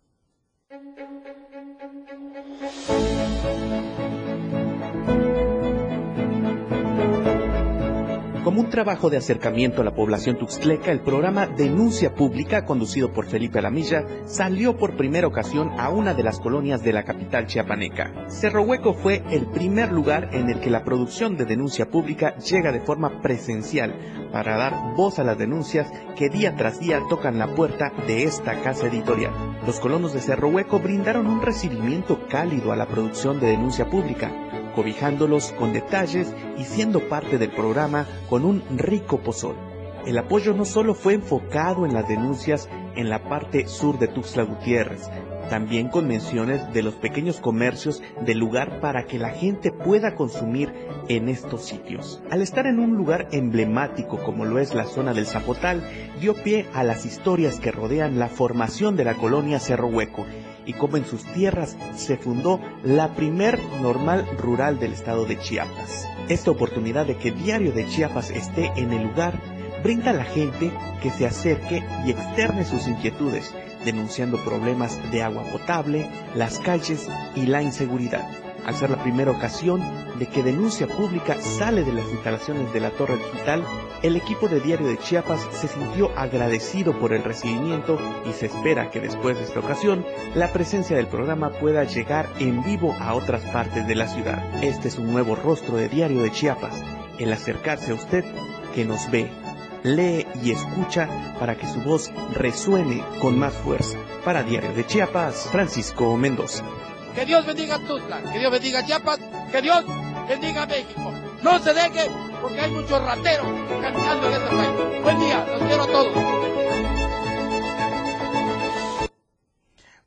[8.46, 13.26] Como un trabajo de acercamiento a la población tuxtleca, el programa Denuncia Pública, conducido por
[13.26, 18.28] Felipe Alamilla, salió por primera ocasión a una de las colonias de la capital chiapaneca.
[18.28, 22.70] Cerro Hueco fue el primer lugar en el que la producción de Denuncia Pública llega
[22.70, 23.96] de forma presencial
[24.30, 28.62] para dar voz a las denuncias que día tras día tocan la puerta de esta
[28.62, 29.32] casa editorial.
[29.66, 34.30] Los colonos de Cerro Hueco brindaron un recibimiento cálido a la producción de Denuncia Pública,
[34.76, 39.56] cobijándolos con detalles y siendo parte del programa con un rico pozol.
[40.06, 44.44] El apoyo no solo fue enfocado en las denuncias en la parte sur de Tuxtla
[44.44, 45.10] Gutiérrez,
[45.50, 50.72] también con menciones de los pequeños comercios del lugar para que la gente pueda consumir
[51.08, 52.22] en estos sitios.
[52.30, 55.82] Al estar en un lugar emblemático como lo es la zona del Zapotal,
[56.20, 60.26] dio pie a las historias que rodean la formación de la colonia Cerro Hueco
[60.66, 66.06] y cómo en sus tierras se fundó la primer normal rural del estado de Chiapas.
[66.28, 69.40] Esta oportunidad de que Diario de Chiapas esté en el lugar
[69.82, 75.44] brinda a la gente que se acerque y externe sus inquietudes, denunciando problemas de agua
[75.44, 78.45] potable, las calles y la inseguridad.
[78.66, 79.80] Al ser la primera ocasión
[80.18, 83.64] de que denuncia pública sale de las instalaciones de la Torre Digital,
[84.02, 87.96] el equipo de Diario de Chiapas se sintió agradecido por el recibimiento
[88.28, 90.04] y se espera que después de esta ocasión
[90.34, 94.42] la presencia del programa pueda llegar en vivo a otras partes de la ciudad.
[94.64, 96.82] Este es un nuevo rostro de Diario de Chiapas,
[97.20, 98.24] el acercarse a usted
[98.74, 99.30] que nos ve,
[99.84, 101.08] lee y escucha
[101.38, 103.96] para que su voz resuene con más fuerza.
[104.24, 106.64] Para Diario de Chiapas, Francisco Mendoza.
[107.16, 109.18] Que Dios bendiga Tuxtla, que Dios bendiga Chiapas,
[109.50, 109.86] que Dios
[110.28, 111.14] bendiga México.
[111.42, 112.10] No se deje
[112.42, 113.46] porque hay muchos rateros
[113.80, 115.02] cantando en este país.
[115.02, 116.12] Buen día, los quiero a todos.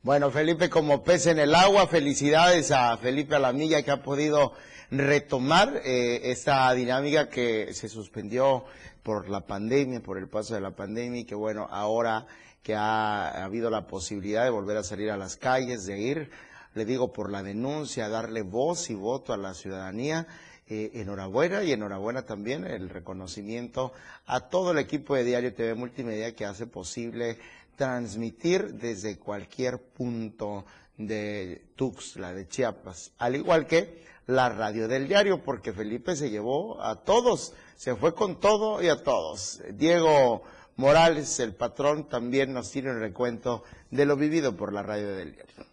[0.02, 4.52] Bueno, Felipe, como pez en el agua, felicidades a Felipe Alamilla que ha podido
[4.92, 8.64] retomar eh, esta dinámica que se suspendió
[9.02, 12.28] por la pandemia, por el paso de la pandemia y que bueno, ahora
[12.62, 16.30] que ha, habido la posibilidad de volver a salir a las calles, de ir,
[16.74, 20.26] le digo, por la denuncia, darle voz y voto a la ciudadanía,
[20.66, 23.92] eh, enhorabuena y enhorabuena también el reconocimiento
[24.26, 27.38] a todo el equipo de Diario TV Multimedia que hace posible
[27.76, 30.64] transmitir desde cualquier punto
[30.96, 36.80] de Tuxtla, de Chiapas, al igual que la radio del diario, porque Felipe se llevó
[36.82, 39.60] a todos, se fue con todo y a todos.
[39.72, 40.42] Diego
[40.76, 45.32] Morales, el patrón, también nos tiene un recuento de lo vivido por la radio del
[45.34, 45.69] diario.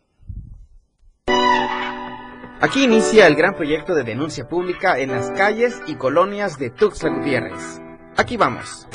[2.60, 7.10] Aquí inicia el gran proyecto de denuncia pública en las calles y colonias de Tuxtla
[7.12, 7.82] Gutiérrez.
[8.18, 8.88] Aquí vamos.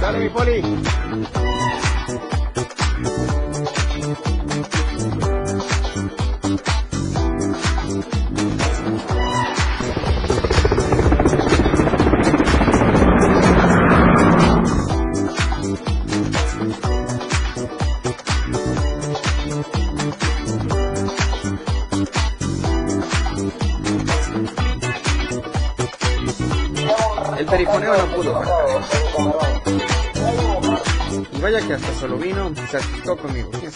[0.00, 0.62] Dale, mi poli.
[27.54, 28.42] Perifoneo no pudo.
[31.32, 33.70] Y vaya que hasta solo vino, se asustó conmigo, quién.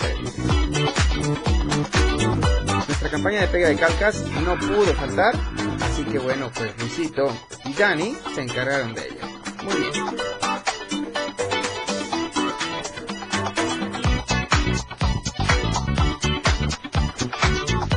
[2.89, 5.35] Nuestra campaña de pega de calcas no pudo faltar,
[5.83, 7.33] así que bueno, pues Luisito
[7.66, 9.29] y Dani se encargaron de ella.
[9.62, 9.93] Muy bien.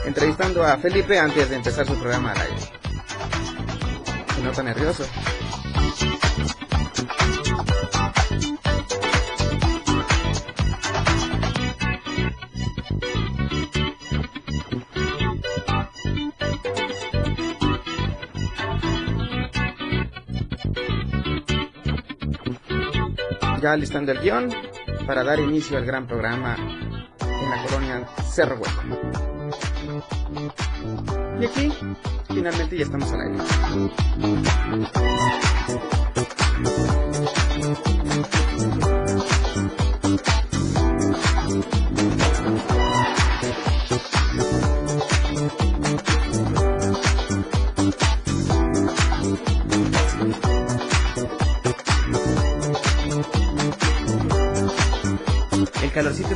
[0.06, 2.72] Entrevistando a Felipe antes de empezar su programa al aire.
[4.36, 5.06] Se nota nervioso.
[23.62, 24.50] Ya listando el guion
[25.06, 28.82] para dar inicio al gran programa en la colonia Cerro Hueco.
[31.40, 31.72] Y aquí,
[32.28, 33.38] finalmente ya estamos al aire.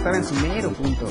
[0.05, 1.07] Estaba en su mero punto.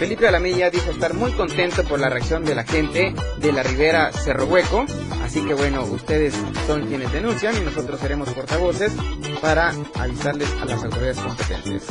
[0.00, 4.10] Felipe Alamilla dijo estar muy contento por la reacción de la gente de la Ribera
[4.10, 4.84] Cerro Hueco.
[5.22, 6.34] Así que bueno, ustedes
[6.66, 8.92] son quienes denuncian y nosotros seremos portavoces
[9.40, 11.84] para avisarles a las autoridades competentes.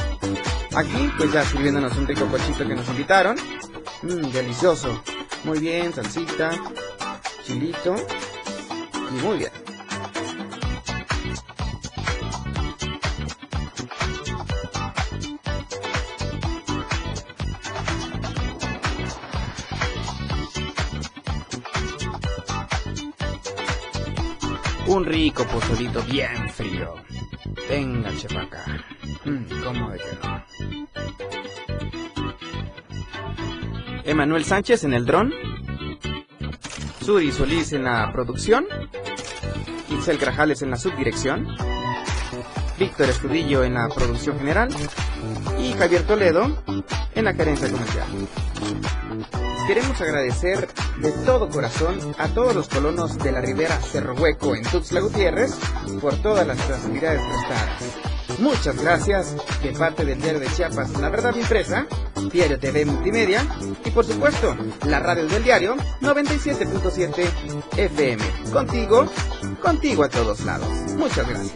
[0.75, 3.37] Aquí, pues ya sirviéndonos un rico cochito que nos invitaron.
[4.01, 5.01] Mmm, delicioso.
[5.45, 6.51] Muy bien, salsita,
[7.45, 7.95] chilito
[9.11, 9.62] y muy bien.
[24.87, 26.95] Un rico pozolito bien frío.
[27.69, 28.65] Venga, chepaca.
[29.23, 30.43] Mm, ¿Cómo de que no?
[34.03, 35.33] Emanuel Sánchez en el dron.
[37.01, 38.65] Suri Solís en la producción.
[39.89, 41.47] Itzel Grajales en la subdirección.
[42.77, 44.69] Víctor Estudillo en la producción general.
[45.59, 46.61] Y Javier Toledo
[47.15, 48.07] en la carencia comercial.
[49.65, 50.67] Queremos agradecer
[51.03, 55.51] de todo corazón a todos los colonos de la Ribera Cerro Hueco en Tuxtla Gutiérrez
[55.99, 58.39] por todas las facilidades prestadas.
[58.39, 61.85] Muchas gracias de parte del Diario de Chiapas, La Verdad Impresa,
[62.31, 63.45] Diario TV Multimedia
[63.83, 67.27] y por supuesto la radio del diario 97.7
[67.77, 68.23] FM.
[68.53, 69.05] Contigo,
[69.61, 70.69] contigo a todos lados.
[70.97, 71.53] Muchas gracias.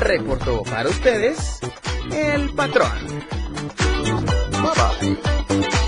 [0.00, 1.60] Reportó para ustedes
[2.10, 2.90] el patrón.
[4.62, 5.18] Bye
[5.58, 5.87] bye.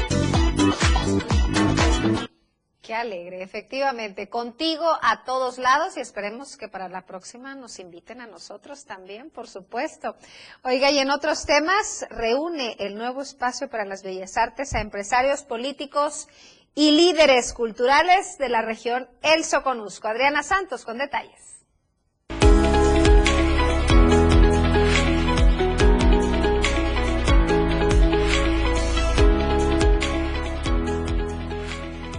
[2.91, 4.29] Qué alegre, efectivamente.
[4.29, 9.31] Contigo a todos lados y esperemos que para la próxima nos inviten a nosotros también,
[9.31, 10.17] por supuesto.
[10.65, 15.45] Oiga, y en otros temas, reúne el nuevo espacio para las bellas artes a empresarios
[15.45, 16.27] políticos
[16.75, 20.09] y líderes culturales de la región El Soconusco.
[20.09, 21.50] Adriana Santos con detalles.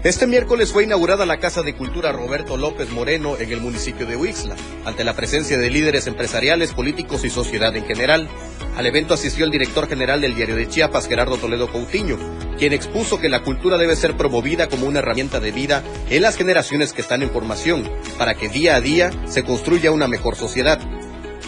[0.04, 4.16] Este miércoles fue inaugurada la Casa de Cultura Roberto López Moreno en el municipio de
[4.16, 8.28] Huixla, ante la presencia de líderes empresariales, políticos y sociedad en general.
[8.76, 12.18] Al evento asistió el director general del diario de Chiapas, Gerardo Toledo Coutinho,
[12.58, 16.36] quien expuso que la cultura debe ser promovida como una herramienta de vida en las
[16.36, 17.88] generaciones que están en formación,
[18.18, 20.80] para que día a día se construya una mejor sociedad.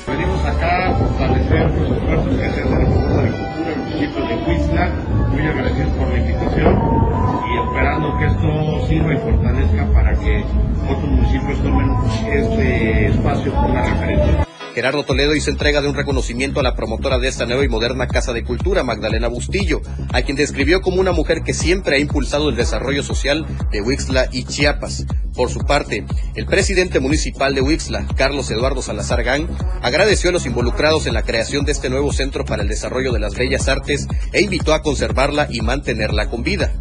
[0.05, 4.35] Venimos acá a fortalecer los esfuerzos que hacen de la Cultura Cultura, el municipio de
[4.45, 4.89] Huixla,
[5.31, 7.22] muy agradecidos por la invitación
[7.65, 10.43] esperando que esto sirva y fortalezca para que
[10.89, 11.89] otros municipios tomen
[12.31, 14.47] este espacio como una referencia.
[14.73, 18.07] Gerardo Toledo hizo entrega de un reconocimiento a la promotora de esta nueva y moderna
[18.07, 22.49] Casa de Cultura, Magdalena Bustillo, a quien describió como una mujer que siempre ha impulsado
[22.49, 25.05] el desarrollo social de Huixla y Chiapas.
[25.35, 26.05] Por su parte,
[26.35, 29.47] el presidente municipal de Huixla, Carlos Eduardo Salazar Gang,
[29.81, 33.19] agradeció a los involucrados en la creación de este nuevo centro para el desarrollo de
[33.19, 36.73] las bellas artes e invitó a conservarla y mantenerla con vida.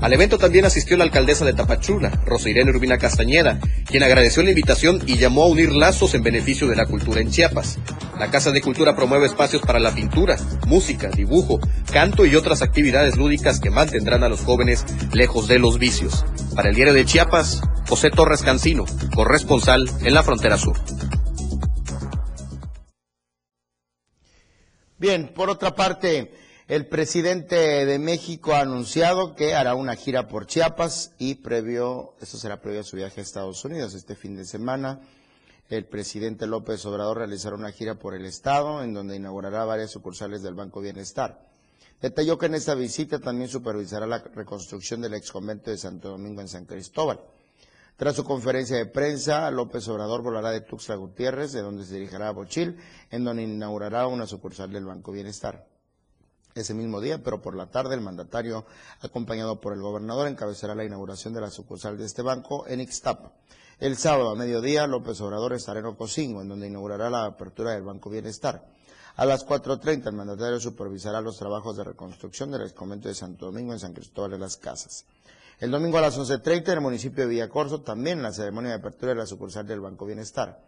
[0.00, 4.50] Al evento también asistió la alcaldesa de Tapachula, Rosa Irene Urbina Castañeda, quien agradeció la
[4.50, 7.78] invitación y llamó a unir lazos en beneficio de la cultura en Chiapas.
[8.18, 10.36] La Casa de Cultura promueve espacios para la pintura,
[10.66, 15.78] música, dibujo, canto y otras actividades lúdicas que mantendrán a los jóvenes lejos de los
[15.78, 16.24] vicios.
[16.54, 18.84] Para el diario de Chiapas, José Torres Cancino,
[19.14, 20.76] corresponsal en la frontera sur.
[24.98, 26.32] Bien, por otra parte,
[26.68, 32.38] el presidente de México ha anunciado que hará una gira por Chiapas y previo, esto
[32.38, 35.00] será previo a su viaje a Estados Unidos este fin de semana.
[35.68, 40.42] El presidente López Obrador realizará una gira por el estado en donde inaugurará varias sucursales
[40.42, 41.40] del Banco Bienestar.
[42.02, 46.40] Detalló que en esta visita también supervisará la reconstrucción del ex convento de Santo Domingo
[46.40, 47.20] en San Cristóbal.
[47.96, 52.28] Tras su conferencia de prensa, López Obrador volará de Tuxtla Gutiérrez, de donde se dirigirá
[52.28, 52.76] a Bochil,
[53.10, 55.75] en donde inaugurará una sucursal del Banco Bienestar
[56.56, 58.64] ese mismo día, pero por la tarde el mandatario,
[59.00, 63.32] acompañado por el gobernador, encabezará la inauguración de la sucursal de este banco en Ixtapa.
[63.78, 67.82] El sábado a mediodía, López Obrador estará en Ocosingo, en donde inaugurará la apertura del
[67.82, 68.64] Banco Bienestar.
[69.16, 73.72] A las 4.30 el mandatario supervisará los trabajos de reconstrucción del convento de Santo Domingo
[73.72, 75.04] en San Cristóbal de las Casas.
[75.58, 79.12] El domingo a las 11.30 en el municipio de Villacorso, también la ceremonia de apertura
[79.12, 80.60] de la sucursal del Banco Bienestar.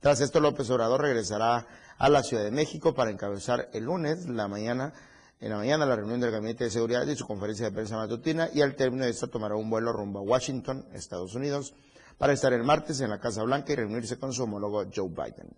[0.00, 1.66] Tras esto, López Obrador regresará
[1.98, 4.92] a la Ciudad de México para encabezar el lunes, la mañana,
[5.40, 8.48] en la mañana la reunión del Gabinete de Seguridad y su conferencia de prensa matutina
[8.52, 11.74] y al término de esta tomará un vuelo rumbo a Washington, Estados Unidos,
[12.16, 15.50] para estar el martes en la Casa Blanca y reunirse con su homólogo Joe Biden.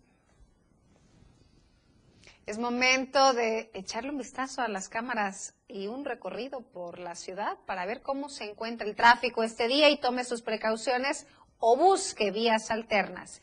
[2.47, 7.59] Es momento de echarle un vistazo a las cámaras y un recorrido por la ciudad
[7.67, 11.27] para ver cómo se encuentra el tráfico este día y tome sus precauciones
[11.59, 13.43] o busque vías alternas.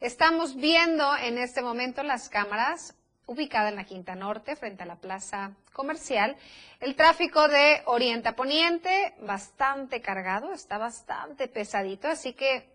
[0.00, 2.94] Estamos viendo en este momento las cámaras
[3.26, 6.36] ubicada en la Quinta Norte, frente a la plaza comercial.
[6.80, 12.68] El tráfico de Oriente a Poniente, bastante cargado, está bastante pesadito, así que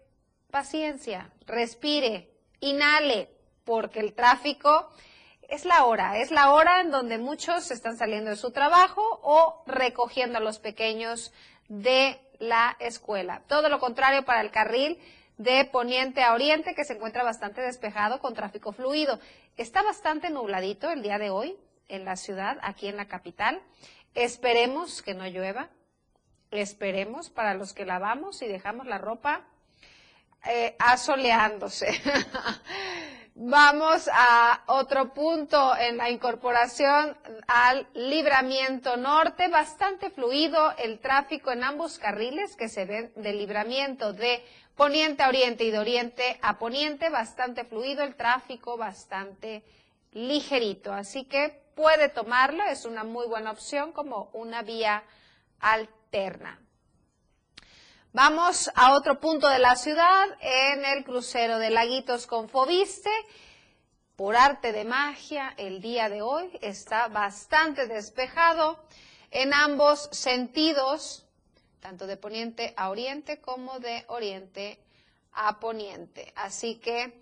[0.50, 2.30] paciencia, respire,
[2.60, 3.30] inhale,
[3.64, 4.90] porque el tráfico
[5.48, 9.64] es la hora, es la hora en donde muchos están saliendo de su trabajo o
[9.66, 11.34] recogiendo a los pequeños
[11.68, 13.42] de la escuela.
[13.48, 15.00] Todo lo contrario para el carril
[15.40, 19.20] de poniente a oriente que se encuentra bastante despejado con tráfico fluido.
[19.56, 23.62] Está bastante nubladito el día de hoy en la ciudad, aquí en la capital.
[24.14, 25.70] Esperemos que no llueva.
[26.52, 29.46] Esperemos para los que lavamos y dejamos la ropa
[30.46, 31.88] eh, asoleándose.
[33.42, 37.18] Vamos a otro punto en la incorporación
[37.48, 44.12] al libramiento norte, bastante fluido el tráfico en ambos carriles que se ven del libramiento
[44.12, 44.44] de
[44.80, 49.62] poniente a oriente y de oriente a poniente, bastante fluido el tráfico, bastante
[50.14, 50.94] ligerito.
[50.94, 55.04] Así que puede tomarlo, es una muy buena opción como una vía
[55.60, 56.62] alterna.
[58.14, 63.12] Vamos a otro punto de la ciudad, en el crucero de Laguitos con Fobiste.
[64.16, 68.80] Por arte de magia, el día de hoy está bastante despejado
[69.30, 71.26] en ambos sentidos,
[71.80, 74.80] tanto de poniente a oriente como de oriente
[75.34, 76.34] a poniente.
[76.36, 77.22] Así que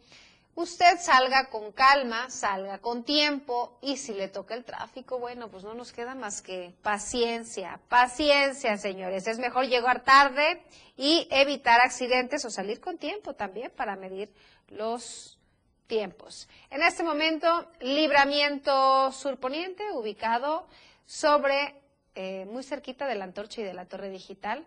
[0.56, 5.64] usted salga con calma, salga con tiempo y si le toca el tráfico, bueno, pues
[5.64, 9.28] no nos queda más que paciencia, paciencia, señores.
[9.28, 10.64] Es mejor llegar tarde
[10.96, 14.34] y evitar accidentes o salir con tiempo también para medir
[14.70, 15.38] los
[15.88, 16.48] tiempos.
[16.70, 20.68] En este momento, libramiento surponiente ubicado
[21.06, 21.82] sobre,
[22.20, 24.66] eh, muy cerquita de la antorcha y de la torre digital.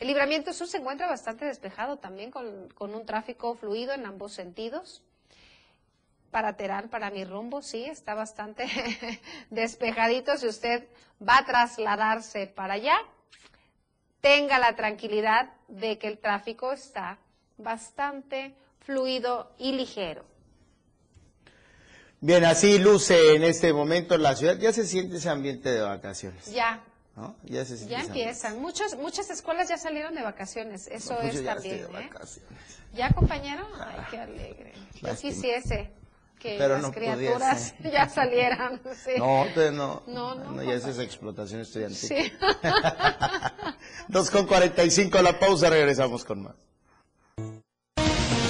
[0.00, 4.32] El libramiento sur se encuentra bastante despejado también con, con un tráfico fluido en ambos
[4.32, 5.00] sentidos.
[6.32, 8.66] Para Terán, para mi rumbo, sí, está bastante
[9.50, 10.36] despejadito.
[10.38, 10.88] Si usted
[11.22, 12.98] va a trasladarse para allá,
[14.20, 17.18] tenga la tranquilidad de que el tráfico está
[17.58, 20.24] bastante fluido y ligero.
[22.20, 24.56] Bien, así luce en este momento la ciudad.
[24.58, 26.46] Ya se siente ese ambiente de vacaciones.
[26.52, 26.82] Ya,
[27.16, 27.36] ¿no?
[27.44, 28.60] Ya se siente ya empiezan.
[28.60, 30.88] Muchas, muchas escuelas ya salieron de vacaciones.
[30.88, 31.74] Eso No, pues yo es ya también.
[31.76, 32.08] estoy de ¿eh?
[32.12, 32.58] vacaciones.
[32.94, 33.66] ¿Ya, compañero?
[33.78, 34.72] Ay, qué alegre.
[35.00, 35.32] Yo Lástima.
[35.32, 35.90] quisiese
[36.40, 37.90] que Pero las no criaturas pudiese.
[37.96, 38.80] ya salieran.
[39.04, 39.12] sí.
[39.16, 40.02] No, entonces no.
[40.08, 41.98] No, no, ya eso es explotación estudiantil.
[42.08, 42.32] Sí.
[44.08, 46.54] Dos con 45 la pausa, regresamos con más.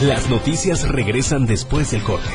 [0.03, 2.29] Las noticias regresan después del corte.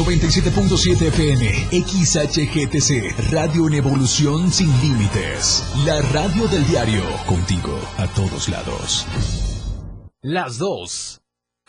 [0.00, 1.46] 97.7 FM,
[1.84, 5.62] XHGTC, Radio en Evolución Sin Límites.
[5.84, 9.06] La radio del diario, contigo a todos lados.
[10.22, 11.19] Las 2.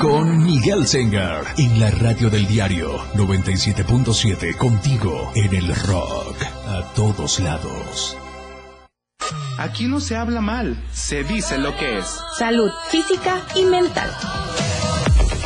[0.00, 7.40] Con Miguel Sengar en la radio del diario 97.7 contigo en el rock a todos
[7.40, 8.16] lados.
[9.58, 12.16] Aquí no se habla mal, se dice lo que es.
[12.38, 14.08] Salud física y mental.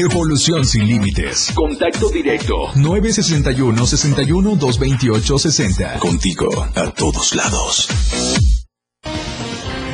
[0.00, 1.50] Evolución sin límites.
[1.56, 2.54] Contacto directo.
[2.76, 5.98] 961 61 228 60.
[5.98, 7.88] Contigo a todos lados.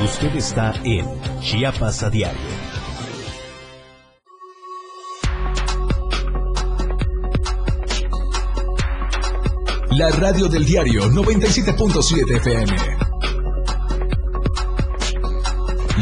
[0.05, 1.07] Usted está en
[1.41, 2.39] Chiapas a diario.
[9.93, 12.77] La radio del diario 97.7 FM.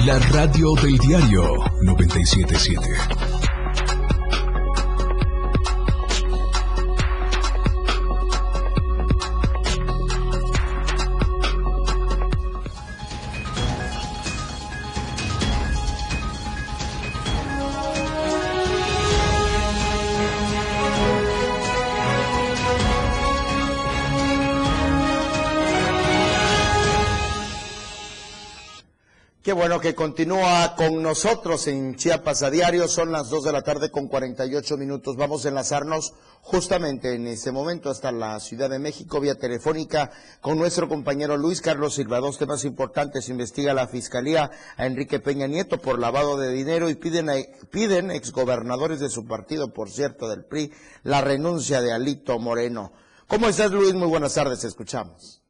[0.07, 3.21] La radio del diario 977.
[29.62, 32.88] Bueno que continúa con nosotros en Chiapas a diario.
[32.88, 35.14] Son las 2 de la tarde con 48 minutos.
[35.16, 40.10] Vamos a enlazarnos justamente en este momento hasta la Ciudad de México vía telefónica
[40.40, 42.18] con nuestro compañero Luis Carlos Silva.
[42.18, 43.28] Dos temas importantes.
[43.28, 47.30] Investiga la Fiscalía a Enrique Peña Nieto por lavado de dinero y piden,
[47.70, 50.72] piden exgobernadores de su partido, por cierto, del PRI,
[51.04, 52.90] la renuncia de Alito Moreno.
[53.28, 53.94] ¿Cómo estás, Luis?
[53.94, 54.64] Muy buenas tardes.
[54.64, 55.41] Escuchamos.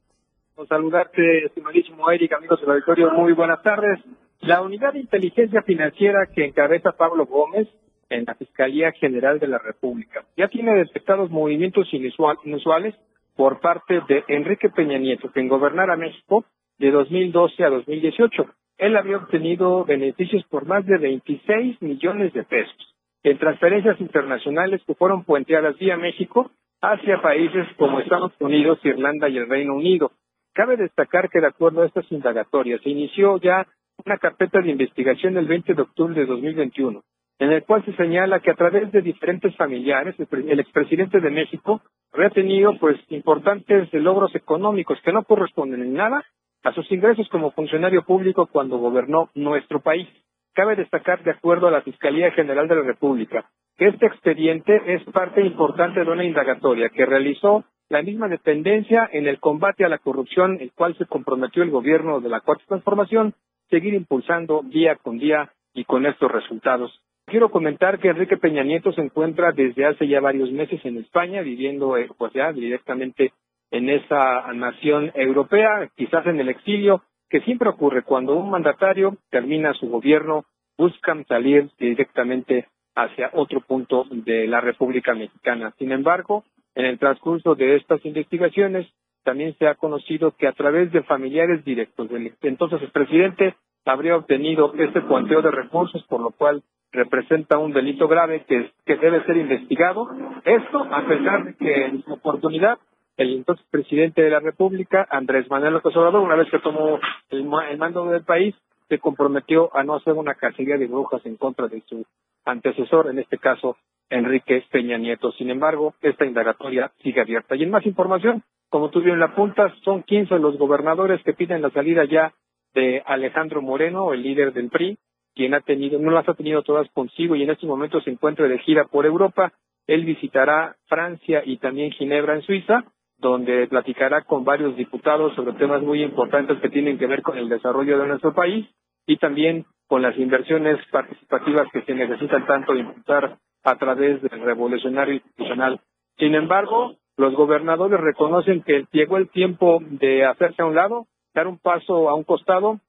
[0.67, 3.99] Saludarte, estimadísimo Eric, amigos del auditorio, muy buenas tardes.
[4.41, 7.67] La unidad de inteligencia financiera que encabeza Pablo Gómez
[8.09, 12.93] en la Fiscalía General de la República ya tiene detectados movimientos inusual- inusuales
[13.35, 16.45] por parte de Enrique Peña Nieto, quien gobernara México
[16.77, 18.45] de 2012 a 2018.
[18.77, 24.93] Él había obtenido beneficios por más de 26 millones de pesos en transferencias internacionales que
[24.95, 26.51] fueron puenteadas vía México
[26.81, 30.11] hacia países como Estados Unidos, Irlanda y el Reino Unido.
[30.53, 33.65] Cabe destacar que de acuerdo a estas indagatorias se inició ya
[34.05, 37.01] una carpeta de investigación el 20 de octubre de 2021,
[37.39, 41.81] en el cual se señala que a través de diferentes familiares, el expresidente de México
[42.11, 46.23] había tenido pues importantes logros económicos que no corresponden en nada
[46.63, 50.07] a sus ingresos como funcionario público cuando gobernó nuestro país.
[50.53, 55.03] Cabe destacar, de acuerdo a la Fiscalía General de la República, que este expediente es
[55.05, 59.99] parte importante de una indagatoria que realizó la misma dependencia en el combate a la
[59.99, 63.33] corrupción, el cual se comprometió el gobierno de la Cuarta Transformación,
[63.69, 66.99] seguir impulsando día con día y con estos resultados.
[67.25, 71.41] Quiero comentar que Enrique Peña Nieto se encuentra desde hace ya varios meses en España,
[71.41, 73.31] viviendo eh, pues ya directamente
[73.71, 79.73] en esa nación europea, quizás en el exilio, que siempre ocurre cuando un mandatario termina
[79.73, 80.45] su gobierno,
[80.77, 85.73] buscan salir directamente hacia otro punto de la República Mexicana.
[85.79, 86.43] Sin embargo,
[86.75, 88.87] en el transcurso de estas investigaciones,
[89.23, 93.55] también se ha conocido que a través de familiares directos del entonces el presidente
[93.85, 99.25] habría obtenido este cuanteo de recursos, por lo cual representa un delito grave que, debe
[99.25, 100.07] ser investigado.
[100.45, 102.77] Esto a pesar de que en su oportunidad
[103.17, 106.99] el entonces presidente de la República, Andrés Manuel López Obrador, una vez que tomó
[107.29, 108.55] el, el mando del país,
[108.89, 112.05] se comprometió a no hacer una cacería de brujas en contra de su
[112.45, 113.77] antecesor, en este caso
[114.09, 115.31] Enrique Peña Nieto.
[115.33, 117.55] Sin embargo, esta indagatoria sigue abierta.
[117.55, 121.61] Y en más información, como tú bien la punta, son 15 los gobernadores que piden
[121.61, 122.33] la salida ya
[122.73, 124.97] de Alejandro Moreno, el líder del PRI,
[125.35, 128.47] quien ha tenido, no las ha tenido todas consigo y en este momento se encuentra
[128.47, 129.53] de gira por Europa.
[129.87, 132.85] Él visitará Francia y también Ginebra en Suiza,
[133.17, 137.49] donde platicará con varios diputados sobre temas muy importantes que tienen que ver con el
[137.49, 138.67] desarrollo de nuestro país
[139.05, 145.15] y también con las inversiones participativas que se necesitan tanto impulsar a través del revolucionario
[145.15, 145.79] institucional.
[146.17, 151.47] Sin embargo, los gobernadores reconocen que llegó el tiempo de hacerse a un lado, dar
[151.47, 152.79] un paso a un costado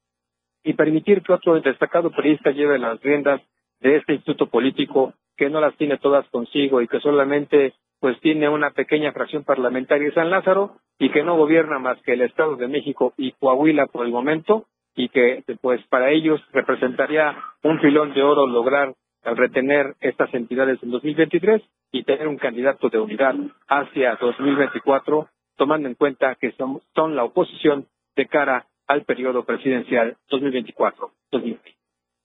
[0.63, 3.41] y permitir que otro destacado periodista lleve las riendas
[3.79, 8.49] de este instituto político que no las tiene todas consigo y que solamente pues tiene
[8.49, 12.55] una pequeña fracción parlamentaria en San Lázaro y que no gobierna más que el Estado
[12.55, 14.65] de México y Coahuila por el momento
[14.95, 18.93] y que pues para ellos representaría un filón de oro lograr
[19.25, 21.61] al retener estas entidades en 2023
[21.91, 23.35] y tener un candidato de unidad
[23.67, 31.59] hacia 2024, tomando en cuenta que son, la oposición de cara al periodo presidencial 2024-2020.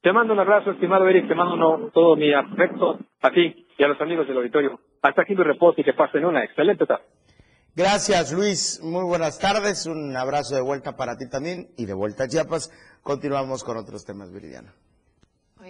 [0.03, 3.89] Te mando un abrazo, estimado Eric, te mando todo mi afecto a ti y a
[3.89, 4.81] los amigos del auditorio.
[5.03, 7.05] Hasta aquí mi reposo y que pasen una excelente tarde.
[7.77, 8.81] Gracias, Luis.
[8.83, 9.87] Muy buenas tardes.
[9.87, 12.71] Un abrazo de vuelta para ti también y de vuelta a Chiapas.
[13.03, 14.75] Continuamos con otros temas, Viridiana.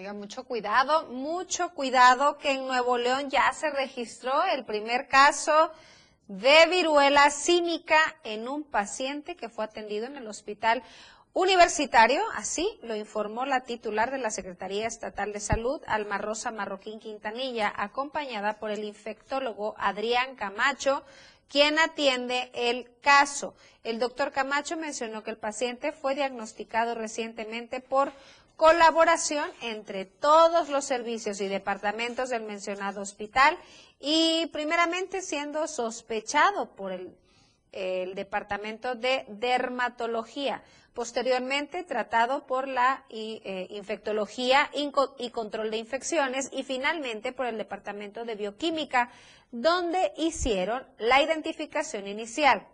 [0.09, 5.71] Mucho cuidado, mucho cuidado que en Nuevo León ya se registró el primer caso
[6.27, 10.81] de viruela cínica en un paciente que fue atendido en el hospital
[11.33, 16.99] universitario, así lo informó la titular de la Secretaría Estatal de Salud, Alma Rosa Marroquín
[16.99, 21.03] Quintanilla, acompañada por el infectólogo Adrián Camacho,
[21.51, 23.53] quien atiende el caso.
[23.83, 28.13] El doctor Camacho mencionó que el paciente fue diagnosticado recientemente por
[28.55, 33.57] colaboración entre todos los servicios y departamentos del mencionado hospital
[33.99, 37.17] y primeramente siendo sospechado por el,
[38.15, 40.61] departamento de dermatología.
[40.93, 48.25] Posteriormente tratado por la eh, infectología y control de infecciones y finalmente por el departamento
[48.25, 49.09] de bioquímica,
[49.51, 52.67] donde hicieron la identificación inicial.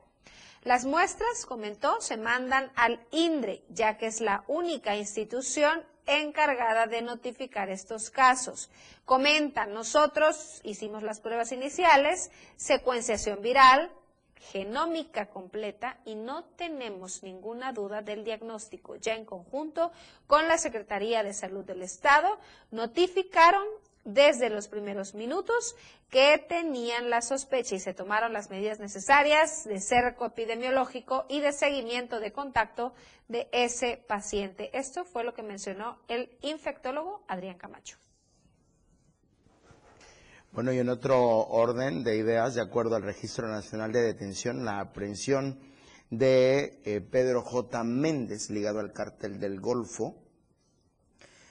[0.64, 7.02] Las muestras, comentó, se mandan al INDRE, ya que es la única institución encargada de
[7.02, 8.70] notificar estos casos.
[9.06, 13.92] Comentan, nosotros hicimos las pruebas iniciales, secuenciación viral,
[14.40, 18.96] genómica completa y no tenemos ninguna duda del diagnóstico.
[18.96, 19.92] Ya en conjunto
[20.28, 22.38] con la Secretaría de Salud del Estado,
[22.72, 23.66] notificaron
[24.04, 25.76] desde los primeros minutos
[26.10, 31.52] que tenían la sospecha y se tomaron las medidas necesarias de cerco epidemiológico y de
[31.52, 32.94] seguimiento de contacto
[33.28, 34.70] de ese paciente.
[34.78, 37.98] Esto fue lo que mencionó el infectólogo Adrián Camacho.
[40.52, 44.80] Bueno, y en otro orden de ideas, de acuerdo al Registro Nacional de Detención, la
[44.80, 45.60] aprehensión
[46.10, 47.84] de eh, Pedro J.
[47.84, 50.16] Méndez, ligado al cártel del Golfo,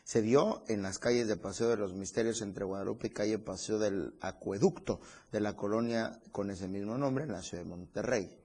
[0.02, 3.78] se dio en las calles de Paseo de los Misterios entre Guadalupe y calle Paseo
[3.78, 5.00] del Acueducto
[5.32, 8.38] de la colonia con ese mismo nombre en la ciudad de Monterrey.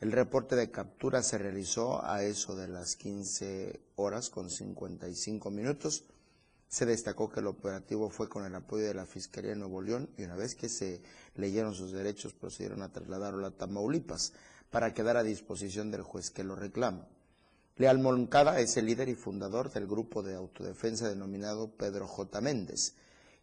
[0.00, 6.04] El reporte de captura se realizó a eso de las 15 horas con 55 minutos.
[6.70, 10.08] Se destacó que el operativo fue con el apoyo de la Fiscalía de Nuevo León
[10.16, 11.02] y una vez que se
[11.34, 14.32] leyeron sus derechos procedieron a trasladarlo a Tamaulipas
[14.70, 17.08] para quedar a disposición del juez que lo reclama.
[17.76, 22.40] Leal Moncada es el líder y fundador del grupo de autodefensa denominado Pedro J.
[22.40, 22.94] Méndez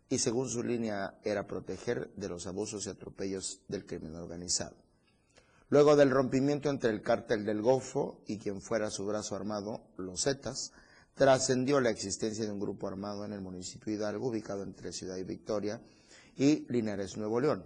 [0.07, 4.77] y según su línea era proteger de los abusos y atropellos del crimen organizado.
[5.67, 10.23] Luego del rompimiento entre el cártel del Golfo y quien fuera su brazo armado, los
[10.23, 10.71] Zetas,
[11.17, 15.23] trascendió la existencia de un grupo armado en el municipio Hidalgo, ubicado entre Ciudad y
[15.23, 15.81] Victoria
[16.37, 17.65] y Linares, Nuevo León.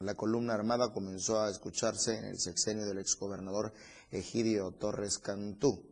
[0.00, 3.72] La columna armada comenzó a escucharse en el sexenio del exgobernador
[4.10, 5.84] Egidio Torres Cantú.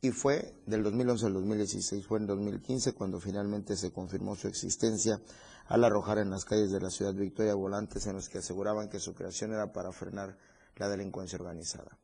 [0.00, 5.20] Y fue del 2011 al 2016, fue en 2015 cuando finalmente se confirmó su existencia
[5.66, 9.00] al arrojar en las calles de la ciudad Victoria volantes en los que aseguraban que
[9.00, 10.38] su creación era para frenar
[10.76, 11.98] la delincuencia organizada.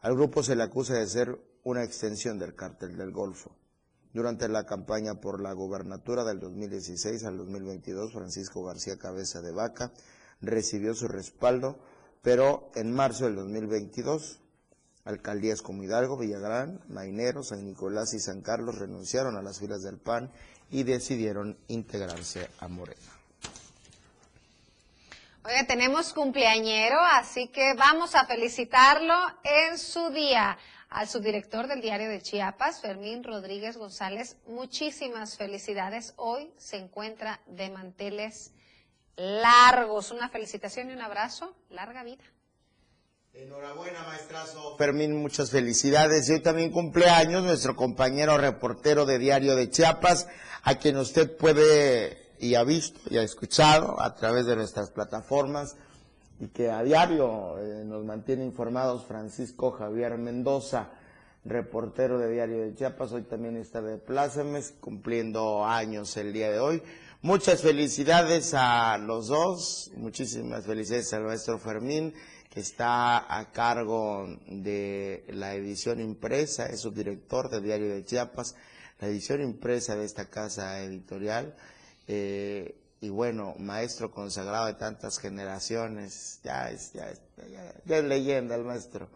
[0.00, 3.56] Al grupo se le acusa de ser una extensión del cártel del Golfo.
[4.12, 9.92] Durante la campaña por la gobernatura del 2016 al 2022, Francisco García Cabeza de Vaca
[10.40, 11.78] recibió su respaldo,
[12.22, 14.40] pero en marzo del 2022
[15.04, 19.98] alcaldías como Hidalgo, Villagrán, Mainero, San Nicolás y San Carlos renunciaron a las filas del
[19.98, 20.30] PAN
[20.70, 23.00] y decidieron integrarse a Morena.
[25.44, 30.58] Oye, tenemos cumpleañero, así que vamos a felicitarlo en su día.
[30.88, 36.14] Al subdirector del diario de Chiapas, Fermín Rodríguez González, muchísimas felicidades.
[36.16, 38.52] Hoy se encuentra de manteles
[39.16, 40.10] largos.
[40.12, 41.54] Una felicitación y un abrazo.
[41.68, 42.24] Larga vida.
[43.34, 44.78] Enhorabuena, maestrazo.
[44.78, 46.26] Fermín, muchas felicidades.
[46.28, 50.26] Y hoy también cumpleaños nuestro compañero reportero de Diario de Chiapas,
[50.62, 55.76] a quien usted puede y ha visto y ha escuchado a través de nuestras plataformas
[56.40, 60.90] y que a diario eh, nos mantiene informados Francisco Javier Mendoza,
[61.44, 63.12] reportero de Diario de Chiapas.
[63.12, 66.82] Hoy también está de plácemes, cumpliendo años el día de hoy.
[67.22, 72.14] Muchas felicidades a los dos, muchísimas felicidades al maestro Fermín
[72.48, 78.56] que está a cargo de la edición impresa, es subdirector del Diario de Chiapas,
[79.00, 81.54] la edición impresa de esta casa editorial.
[82.06, 87.20] Eh, y bueno, maestro consagrado de tantas generaciones, ya es, ya es,
[87.86, 89.08] ya, es leyenda el maestro.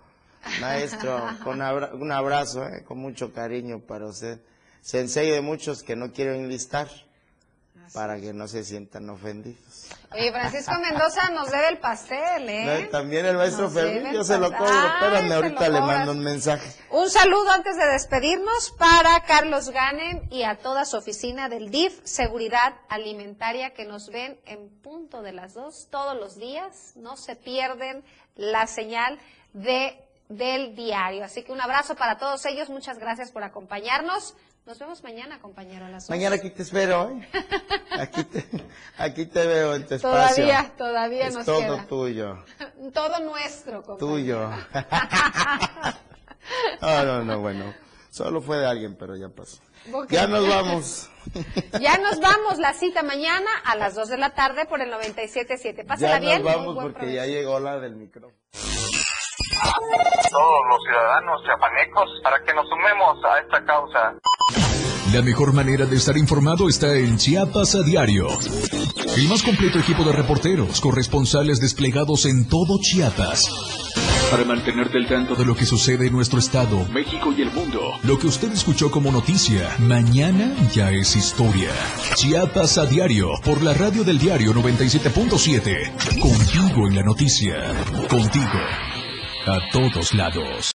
[0.60, 4.40] Maestro, con un abrazo, eh, con mucho cariño para usted.
[4.80, 6.88] Sensei de muchos que no quiero enlistar
[7.92, 9.88] para que no se sientan ofendidos.
[10.12, 12.88] Oye, Francisco Mendoza nos debe el pastel, ¿eh?
[12.90, 14.86] también el maestro Fermín, yo se lo cobro.
[14.86, 16.70] Espérame, ahorita le mando un mensaje.
[16.90, 22.00] Un saludo antes de despedirnos para Carlos Ganem y a toda su oficina del DIF
[22.04, 26.92] Seguridad Alimentaria que nos ven en punto de las dos todos los días.
[26.96, 28.04] No se pierden
[28.36, 29.18] la señal
[29.52, 29.98] de
[30.36, 31.24] del diario.
[31.24, 32.68] Así que un abrazo para todos ellos.
[32.70, 34.34] Muchas gracias por acompañarnos.
[34.64, 37.28] Nos vemos mañana, compañero, las Mañana aquí te espero, ¿eh?
[37.98, 38.44] Aquí te,
[38.96, 40.44] aquí te veo en tu espacio.
[40.44, 42.44] Todavía, todavía es nos todo tuyo.
[42.94, 43.98] todo nuestro, compañero.
[43.98, 44.48] Tuyo.
[46.80, 47.74] no, no, no, bueno.
[48.10, 49.60] Solo fue de alguien, pero ya pasó.
[50.08, 51.08] Ya nos vamos.
[51.80, 52.58] Ya nos vamos.
[52.58, 55.86] La cita mañana a las 2 de la tarde por el 97.7.
[55.86, 56.42] Pásala bien.
[56.42, 58.34] Ya nos vamos porque ya llegó la del micrófono
[60.30, 64.14] todos los ciudadanos chiapanecos para que nos sumemos a esta causa.
[65.12, 68.28] La mejor manera de estar informado está en Chiapas a diario.
[69.14, 73.42] El más completo equipo de reporteros, corresponsales desplegados en todo Chiapas.
[74.30, 77.82] Para mantenerte al tanto de lo que sucede en nuestro estado, México y el mundo.
[78.04, 81.68] Lo que usted escuchó como noticia, mañana ya es historia.
[82.14, 86.18] Chiapas a diario, por la radio del diario 97.7.
[86.18, 87.74] Contigo en la noticia.
[88.08, 88.60] Contigo
[89.46, 90.70] a todos lados.